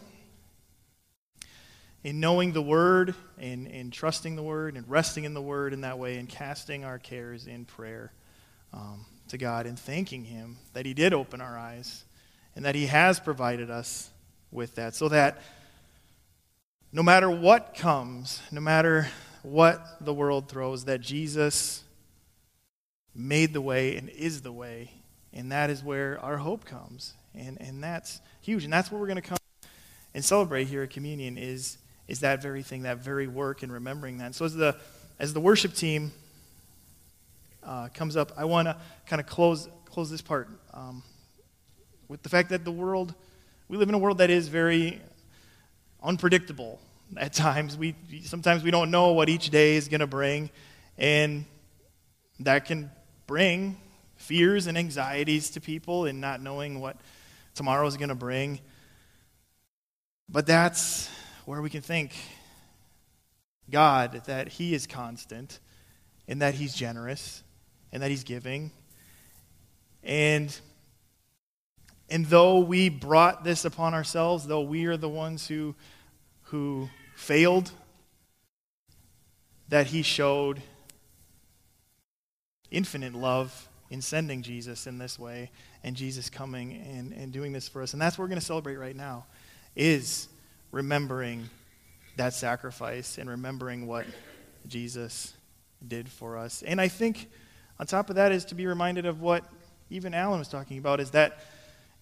in 2.03 2.19
knowing 2.19 2.53
the 2.53 2.61
Word 2.61 3.15
and, 3.37 3.67
and 3.67 3.91
trusting 3.91 4.35
the 4.35 4.43
Word 4.43 4.75
and 4.75 4.89
resting 4.89 5.23
in 5.25 5.33
the 5.33 5.41
Word 5.41 5.73
in 5.73 5.81
that 5.81 5.99
way 5.99 6.17
and 6.17 6.29
casting 6.29 6.85
our 6.85 6.97
cares 6.97 7.47
in 7.47 7.65
prayer 7.65 8.13
um, 8.73 9.05
to 9.29 9.37
God 9.37 9.65
and 9.65 9.77
thanking 9.77 10.23
Him 10.23 10.57
that 10.73 10.85
He 10.85 10.93
did 10.93 11.13
open 11.13 11.41
our 11.41 11.57
eyes 11.57 12.05
and 12.55 12.65
that 12.65 12.75
He 12.75 12.87
has 12.87 13.19
provided 13.19 13.69
us 13.69 14.09
with 14.51 14.75
that 14.75 14.95
so 14.95 15.09
that 15.09 15.39
no 16.91 17.03
matter 17.03 17.29
what 17.29 17.75
comes, 17.75 18.41
no 18.51 18.61
matter 18.61 19.07
what 19.43 19.81
the 20.01 20.13
world 20.13 20.49
throws, 20.49 20.85
that 20.85 21.01
Jesus 21.01 21.83
made 23.15 23.53
the 23.53 23.61
way 23.61 23.95
and 23.97 24.09
is 24.09 24.41
the 24.41 24.51
way. 24.51 24.91
And 25.33 25.51
that 25.51 25.69
is 25.69 25.83
where 25.83 26.19
our 26.21 26.37
hope 26.37 26.65
comes. 26.65 27.13
And, 27.35 27.59
and 27.61 27.83
that's 27.83 28.21
huge. 28.41 28.63
And 28.63 28.73
that's 28.73 28.91
what 28.91 28.99
we're 28.99 29.07
going 29.07 29.21
to 29.21 29.27
come 29.27 29.37
and 30.13 30.25
celebrate 30.25 30.65
here 30.65 30.83
at 30.83 30.89
communion 30.89 31.37
is, 31.37 31.77
is 32.07 32.21
that 32.21 32.41
very 32.41 32.63
thing, 32.63 32.83
that 32.83 32.97
very 32.97 33.27
work 33.27 33.63
and 33.63 33.71
remembering 33.71 34.17
that. 34.17 34.25
And 34.25 34.35
so 34.35 34.45
as 34.45 34.55
the, 34.55 34.75
as 35.19 35.33
the 35.33 35.39
worship 35.39 35.73
team 35.73 36.11
uh, 37.63 37.89
comes 37.93 38.17
up, 38.17 38.31
I 38.35 38.45
want 38.45 38.67
to 38.67 38.77
kind 39.05 39.19
of 39.19 39.27
close, 39.27 39.67
close 39.85 40.09
this 40.09 40.21
part 40.21 40.49
um, 40.73 41.03
with 42.07 42.23
the 42.23 42.29
fact 42.29 42.49
that 42.49 42.65
the 42.65 42.71
world, 42.71 43.13
we 43.67 43.77
live 43.77 43.89
in 43.89 43.95
a 43.95 43.99
world 43.99 44.17
that 44.17 44.31
is 44.31 44.47
very 44.47 44.99
unpredictable 46.01 46.79
at 47.17 47.33
times. 47.33 47.77
We, 47.77 47.95
sometimes 48.23 48.63
we 48.63 48.71
don't 48.71 48.91
know 48.91 49.13
what 49.13 49.29
each 49.29 49.49
day 49.49 49.75
is 49.75 49.87
going 49.87 50.01
to 50.01 50.07
bring, 50.07 50.49
and 50.97 51.45
that 52.39 52.65
can 52.65 52.91
bring 53.27 53.77
fears 54.15 54.67
and 54.67 54.77
anxieties 54.77 55.51
to 55.51 55.61
people 55.61 56.05
in 56.05 56.19
not 56.19 56.41
knowing 56.41 56.79
what 56.79 56.97
tomorrow 57.55 57.87
is 57.87 57.97
going 57.97 58.09
to 58.09 58.15
bring. 58.15 58.59
But 60.27 60.45
that's 60.45 61.09
where 61.45 61.61
we 61.61 61.69
can 61.69 61.81
think 61.81 62.13
God, 63.69 64.23
that 64.25 64.47
He 64.47 64.73
is 64.73 64.87
constant, 64.87 65.59
and 66.27 66.41
that 66.41 66.55
He's 66.55 66.73
generous, 66.73 67.43
and 67.91 68.01
that 68.01 68.09
He's 68.09 68.23
giving. 68.23 68.71
And 70.03 70.57
and 72.09 72.25
though 72.25 72.59
we 72.59 72.89
brought 72.89 73.43
this 73.43 73.65
upon 73.65 73.93
ourselves, 73.93 74.47
though 74.47 74.61
we 74.61 74.85
are 74.85 74.97
the 74.97 75.09
ones 75.09 75.47
who, 75.47 75.75
who 76.43 76.89
failed, 77.19 77.69
that 79.67 79.87
he 79.87 80.01
showed 80.01 80.61
infinite 82.71 83.13
love 83.13 83.67
in 83.89 84.01
sending 84.01 84.41
Jesus 84.41 84.87
in 84.87 84.97
this 84.97 85.19
way 85.19 85.51
and 85.83 85.95
Jesus 85.95 86.29
coming 86.29 86.73
and, 86.73 87.11
and 87.11 87.31
doing 87.31 87.51
this 87.51 87.67
for 87.67 87.81
us. 87.81 87.93
And 87.93 88.01
that's 88.01 88.17
what 88.17 88.23
we're 88.23 88.29
going 88.29 88.39
to 88.39 88.45
celebrate 88.45 88.77
right 88.77 88.95
now 88.95 89.25
is 89.75 90.29
remembering 90.71 91.49
that 92.15 92.33
sacrifice 92.33 93.17
and 93.17 93.29
remembering 93.29 93.85
what 93.85 94.05
Jesus 94.67 95.33
did 95.85 96.09
for 96.09 96.37
us. 96.37 96.63
And 96.63 96.79
I 96.79 96.87
think 96.87 97.29
on 97.79 97.85
top 97.85 98.09
of 98.09 98.15
that 98.15 98.31
is 98.31 98.45
to 98.45 98.55
be 98.55 98.65
reminded 98.65 99.05
of 99.05 99.21
what 99.21 99.43
even 99.89 100.13
Alan 100.13 100.39
was 100.39 100.47
talking 100.47 100.77
about 100.77 100.99
is 100.99 101.11
that 101.11 101.39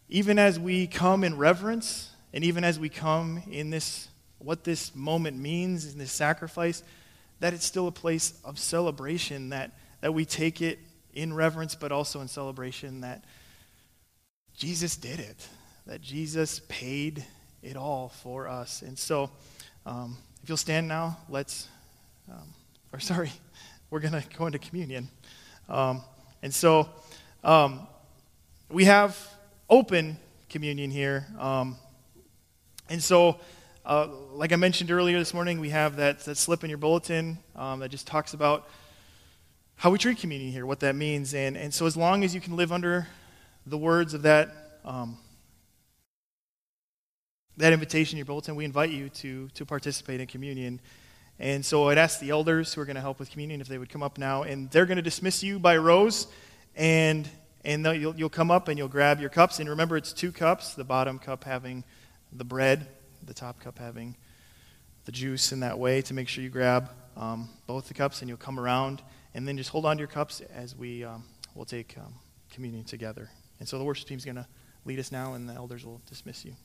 even 0.09 0.37
as 0.37 0.59
we 0.59 0.87
come 0.87 1.23
in 1.23 1.37
reverence, 1.37 2.11
and 2.33 2.43
even 2.43 2.63
as 2.63 2.79
we 2.79 2.87
come 2.87 3.41
in 3.49 3.71
this, 3.71 4.09
what 4.39 4.63
this 4.63 4.95
moment 4.95 5.37
means 5.37 5.91
in 5.91 5.99
this 5.99 6.11
sacrifice, 6.11 6.83
that 7.39 7.53
it's 7.53 7.65
still 7.65 7.87
a 7.87 7.91
place 7.91 8.33
of 8.43 8.57
celebration, 8.59 9.49
that, 9.49 9.71
that 10.01 10.13
we 10.13 10.25
take 10.25 10.61
it 10.61 10.79
in 11.13 11.33
reverence, 11.33 11.75
but 11.75 11.91
also 11.91 12.21
in 12.21 12.27
celebration 12.27 13.01
that 13.01 13.23
Jesus 14.55 14.95
did 14.97 15.19
it, 15.19 15.47
that 15.85 16.01
Jesus 16.01 16.61
paid 16.67 17.25
it 17.61 17.75
all 17.75 18.09
for 18.09 18.47
us. 18.47 18.81
And 18.81 18.97
so, 18.97 19.29
um, 19.85 20.17
if 20.43 20.49
you'll 20.49 20.57
stand 20.57 20.87
now, 20.87 21.17
let's, 21.29 21.67
um, 22.31 22.53
or 22.93 22.99
sorry, 23.01 23.31
we're 23.89 23.99
going 23.99 24.13
to 24.13 24.23
go 24.37 24.45
into 24.45 24.59
communion. 24.59 25.09
Um, 25.69 26.01
and 26.41 26.53
so, 26.53 26.89
um, 27.43 27.87
we 28.69 28.85
have 28.85 29.17
open 29.69 30.17
communion 30.49 30.91
here. 30.91 31.25
Um, 31.39 31.77
and 32.89 33.01
so, 33.01 33.39
uh, 33.87 34.09
like 34.33 34.51
I 34.51 34.57
mentioned 34.57 34.91
earlier 34.91 35.17
this 35.17 35.33
morning, 35.33 35.61
we 35.61 35.69
have 35.69 35.95
that, 35.95 36.19
that 36.25 36.35
slip 36.35 36.65
in 36.65 36.69
your 36.69 36.77
bulletin 36.77 37.37
um, 37.55 37.79
that 37.79 37.87
just 37.87 38.05
talks 38.05 38.33
about 38.33 38.67
how 39.77 39.91
we 39.91 39.97
treat 39.97 40.17
communion 40.17 40.51
here, 40.51 40.65
what 40.65 40.81
that 40.81 40.93
means. 40.93 41.33
And, 41.33 41.55
and 41.55 41.73
so, 41.73 41.85
as 41.85 41.95
long 41.95 42.25
as 42.25 42.35
you 42.35 42.41
can 42.41 42.57
live 42.57 42.73
under 42.73 43.07
the 43.65 43.77
words 43.77 44.13
of 44.13 44.23
that, 44.23 44.81
um, 44.83 45.17
that 47.55 47.71
invitation 47.71 48.15
in 48.15 48.17
your 48.17 48.25
bulletin, 48.25 48.57
we 48.57 48.65
invite 48.65 48.89
you 48.89 49.07
to, 49.07 49.47
to 49.53 49.65
participate 49.65 50.19
in 50.19 50.27
communion. 50.27 50.81
And 51.39 51.65
so 51.65 51.87
I'd 51.87 51.97
ask 51.97 52.19
the 52.19 52.31
elders 52.31 52.73
who 52.73 52.81
are 52.81 52.85
going 52.85 52.95
to 52.95 53.01
help 53.01 53.19
with 53.19 53.31
communion 53.31 53.61
if 53.61 53.69
they 53.69 53.77
would 53.77 53.89
come 53.89 54.03
up 54.03 54.17
now, 54.17 54.43
and 54.43 54.69
they're 54.69 54.85
going 54.85 54.97
to 54.97 55.01
dismiss 55.01 55.43
you 55.43 55.59
by 55.59 55.77
rows. 55.77 56.27
And 56.75 57.29
and 57.63 57.85
you'll, 57.85 58.15
you'll 58.15 58.29
come 58.29 58.51
up 58.51 58.67
and 58.67 58.77
you'll 58.77 58.89
grab 58.89 59.21
your 59.21 59.29
cups. 59.29 59.59
And 59.59 59.69
remember, 59.69 59.95
it's 59.95 60.11
two 60.11 60.33
cups 60.33 60.73
the 60.73 60.83
bottom 60.83 61.19
cup 61.19 61.45
having 61.45 61.85
the 62.33 62.43
bread, 62.43 62.87
the 63.23 63.33
top 63.33 63.59
cup 63.59 63.79
having 63.79 64.15
the 65.05 65.11
juice 65.11 65.51
in 65.51 65.61
that 65.61 65.79
way 65.79 66.01
to 66.01 66.13
make 66.13 66.27
sure 66.27 66.43
you 66.43 66.49
grab 66.49 66.89
um, 67.15 67.49
both 67.65 67.87
the 67.87 67.93
cups 67.93 68.21
and 68.21 68.29
you'll 68.29 68.37
come 68.37 68.59
around. 68.59 69.01
And 69.33 69.47
then 69.47 69.57
just 69.57 69.69
hold 69.69 69.85
on 69.85 69.97
to 69.97 70.01
your 70.01 70.07
cups 70.07 70.41
as 70.41 70.75
we 70.75 71.03
um, 71.03 71.23
will 71.55 71.65
take 71.65 71.97
um, 71.97 72.13
communion 72.51 72.83
together. 72.83 73.29
And 73.59 73.67
so 73.67 73.77
the 73.77 73.83
worship 73.83 74.07
team 74.07 74.17
is 74.17 74.25
going 74.25 74.35
to 74.35 74.47
lead 74.85 74.99
us 74.99 75.11
now, 75.11 75.33
and 75.33 75.47
the 75.47 75.53
elders 75.53 75.85
will 75.85 76.01
dismiss 76.07 76.45
you. 76.45 76.55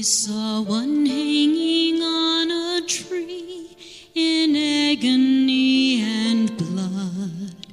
I 0.00 0.02
saw 0.02 0.62
one 0.62 1.04
hanging 1.04 2.00
on 2.00 2.50
a 2.50 2.80
tree 2.86 3.76
in 4.14 4.56
agony 4.56 6.00
and 6.00 6.56
blood, 6.56 7.66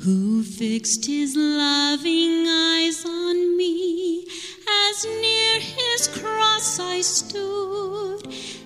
who 0.00 0.42
fixed 0.42 1.06
his 1.06 1.34
loving 1.34 2.46
eyes 2.46 3.06
on 3.06 3.56
me 3.56 4.26
as 4.90 5.06
near 5.06 5.60
his 5.60 6.08
cross 6.08 6.78
I 6.78 7.00
stood, 7.00 8.20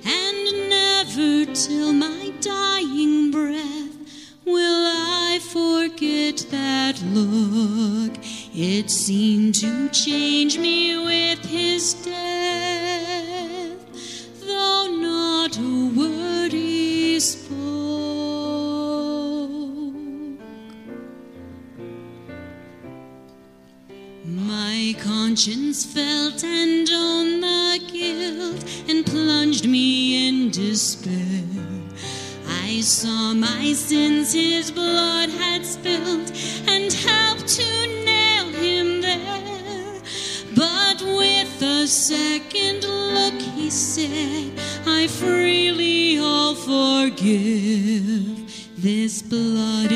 and 0.05 0.69
never 0.69 1.55
till 1.55 1.93
my 1.93 2.33
dying 2.41 3.31
breath 3.31 3.97
will 4.45 4.85
I 4.85 5.39
forget 5.41 6.39
that 6.51 7.01
look. 7.13 8.19
It 8.53 8.91
seemed 8.91 9.55
to 9.57 9.89
change 9.91 10.59
me 10.59 10.76
he 17.17 17.21
spoke. 17.21 17.57
My 24.27 24.95
conscience 25.01 25.87
felt 25.87 26.45
and 26.45 26.87
owned 26.93 27.43
the 27.43 27.81
guilt 27.91 28.63
and 28.91 29.07
plunged 29.07 29.67
me 29.67 30.29
in 30.29 30.51
despair. 30.51 31.45
I 32.67 32.83
saw 32.83 33.33
my 33.33 33.73
sins 33.73 34.35
his 34.35 34.71
blood 34.71 35.31
had 35.31 35.65
spilled 35.65 36.31
and 36.69 36.93
helped 36.93 37.49
to 37.61 37.71
nail 38.05 38.49
him 38.51 39.01
there. 39.01 40.03
But 40.55 41.01
with 41.01 41.63
a 41.63 41.87
second 41.87 42.85
look, 42.85 43.41
he 43.57 43.71
said, 43.71 44.53
I 44.87 45.07
freely 45.07 45.96
forgive. 46.67 48.43
This 48.77 49.23
blood 49.23 49.96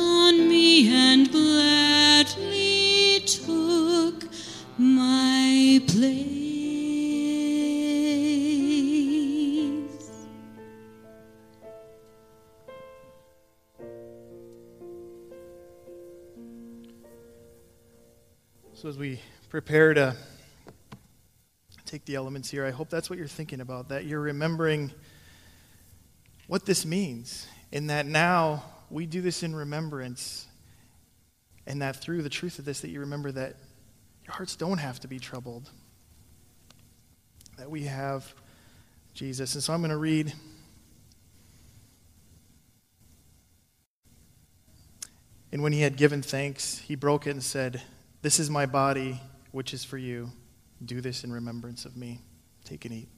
on 0.00 0.48
me 0.48 0.88
and 0.90 1.30
gladly 1.30 3.20
took 3.26 4.24
my 4.78 5.80
place. 5.86 6.40
So, 18.72 18.88
as 18.88 18.96
we 18.96 19.20
prepare 19.50 19.92
to 19.92 20.16
take 21.84 22.06
the 22.06 22.14
elements 22.14 22.50
here, 22.50 22.64
I 22.64 22.70
hope 22.70 22.88
that's 22.88 23.10
what 23.10 23.18
you're 23.18 23.28
thinking 23.28 23.60
about, 23.60 23.90
that 23.90 24.06
you're 24.06 24.20
remembering 24.20 24.90
what 26.46 26.64
this 26.64 26.86
means, 26.86 27.46
and 27.72 27.90
that 27.90 28.06
now 28.06 28.64
we 28.90 29.06
do 29.06 29.20
this 29.20 29.42
in 29.42 29.54
remembrance, 29.54 30.46
and 31.66 31.80
that 31.82 31.96
through 31.96 32.22
the 32.22 32.28
truth 32.28 32.58
of 32.58 32.64
this, 32.64 32.80
that 32.80 32.90
you 32.90 33.00
remember 33.00 33.30
that 33.32 33.56
your 34.24 34.34
hearts 34.34 34.56
don't 34.56 34.78
have 34.78 35.00
to 35.00 35.08
be 35.08 35.18
troubled, 35.18 35.70
that 37.56 37.70
we 37.70 37.84
have 37.84 38.34
Jesus. 39.14 39.54
And 39.54 39.62
so 39.62 39.72
I'm 39.72 39.80
going 39.80 39.90
to 39.90 39.96
read. 39.96 40.32
And 45.52 45.62
when 45.62 45.72
he 45.72 45.80
had 45.80 45.96
given 45.96 46.22
thanks, 46.22 46.78
he 46.78 46.94
broke 46.94 47.26
it 47.26 47.30
and 47.30 47.42
said, 47.42 47.82
This 48.22 48.38
is 48.38 48.50
my 48.50 48.66
body, 48.66 49.20
which 49.52 49.74
is 49.74 49.84
for 49.84 49.98
you. 49.98 50.30
Do 50.84 51.00
this 51.00 51.24
in 51.24 51.32
remembrance 51.32 51.84
of 51.84 51.96
me. 51.96 52.20
Take 52.64 52.84
and 52.84 52.94
eat. 52.94 53.08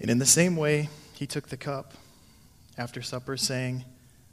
And 0.00 0.10
in 0.10 0.18
the 0.18 0.26
same 0.26 0.56
way, 0.56 0.88
he 1.14 1.26
took 1.26 1.48
the 1.48 1.56
cup 1.56 1.94
after 2.76 3.00
supper, 3.00 3.36
saying, 3.36 3.84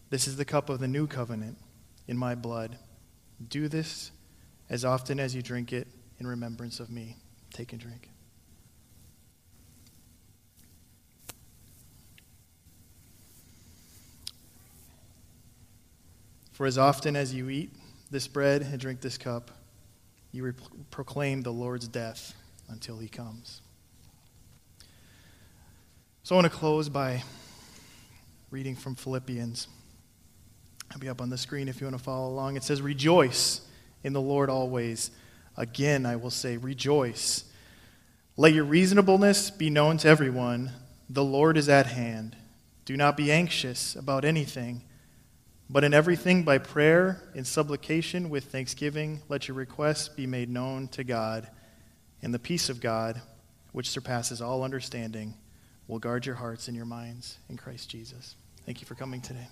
This 0.09 0.27
is 0.27 0.35
the 0.35 0.45
cup 0.45 0.69
of 0.69 0.79
the 0.79 0.87
new 0.87 1.07
covenant 1.07 1.57
in 2.07 2.17
my 2.17 2.35
blood. 2.35 2.77
Do 3.49 3.67
this 3.67 4.11
as 4.69 4.83
often 4.83 5.19
as 5.19 5.33
you 5.33 5.41
drink 5.41 5.71
it 5.71 5.87
in 6.19 6.27
remembrance 6.27 6.79
of 6.79 6.89
me. 6.89 7.17
Take 7.53 7.71
and 7.71 7.81
drink. 7.81 8.09
For 16.51 16.67
as 16.67 16.77
often 16.77 17.15
as 17.15 17.33
you 17.33 17.49
eat 17.49 17.71
this 18.11 18.27
bread 18.27 18.61
and 18.61 18.79
drink 18.79 19.01
this 19.01 19.17
cup, 19.17 19.49
you 20.31 20.43
re- 20.43 20.53
proclaim 20.91 21.41
the 21.41 21.51
Lord's 21.51 21.87
death 21.87 22.35
until 22.69 22.99
he 22.99 23.07
comes. 23.07 23.62
So 26.25 26.35
I 26.35 26.39
want 26.39 26.49
to 26.49 26.57
close 26.57 26.87
by 26.87 27.21
reading 28.49 28.77
from 28.77 28.95
Philippians. 28.95 29.67
I'll 30.89 30.97
be 30.97 31.09
up 31.09 31.19
on 31.19 31.29
the 31.29 31.37
screen 31.37 31.67
if 31.67 31.81
you 31.81 31.85
want 31.85 31.97
to 31.97 32.01
follow 32.03 32.29
along. 32.29 32.55
It 32.55 32.63
says, 32.63 32.81
Rejoice 32.81 33.59
in 34.05 34.13
the 34.13 34.21
Lord 34.21 34.49
always. 34.49 35.11
Again, 35.57 36.05
I 36.05 36.15
will 36.15 36.29
say, 36.29 36.55
Rejoice. 36.55 37.43
Let 38.37 38.53
your 38.53 38.63
reasonableness 38.63 39.51
be 39.51 39.69
known 39.69 39.97
to 39.97 40.07
everyone. 40.07 40.71
The 41.09 41.25
Lord 41.25 41.57
is 41.57 41.67
at 41.67 41.87
hand. 41.87 42.37
Do 42.85 42.95
not 42.95 43.17
be 43.17 43.29
anxious 43.29 43.93
about 43.93 44.23
anything, 44.23 44.81
but 45.69 45.83
in 45.83 45.93
everything 45.93 46.43
by 46.43 46.57
prayer 46.57 47.21
and 47.35 47.45
supplication 47.45 48.29
with 48.29 48.45
thanksgiving, 48.45 49.21
let 49.27 49.49
your 49.49 49.57
requests 49.57 50.07
be 50.07 50.25
made 50.25 50.49
known 50.49 50.87
to 50.87 51.03
God. 51.03 51.49
And 52.21 52.33
the 52.33 52.39
peace 52.39 52.69
of 52.69 52.79
God, 52.79 53.21
which 53.73 53.89
surpasses 53.89 54.41
all 54.41 54.63
understanding, 54.63 55.33
will 55.87 55.99
guard 55.99 56.25
your 56.25 56.35
hearts 56.35 56.67
and 56.67 56.75
your 56.77 56.85
minds 56.85 57.37
in 57.49 57.57
Christ 57.57 57.89
Jesus. 57.89 58.35
Thank 58.65 58.81
you 58.81 58.87
for 58.87 58.95
coming 58.95 59.21
today. 59.21 59.47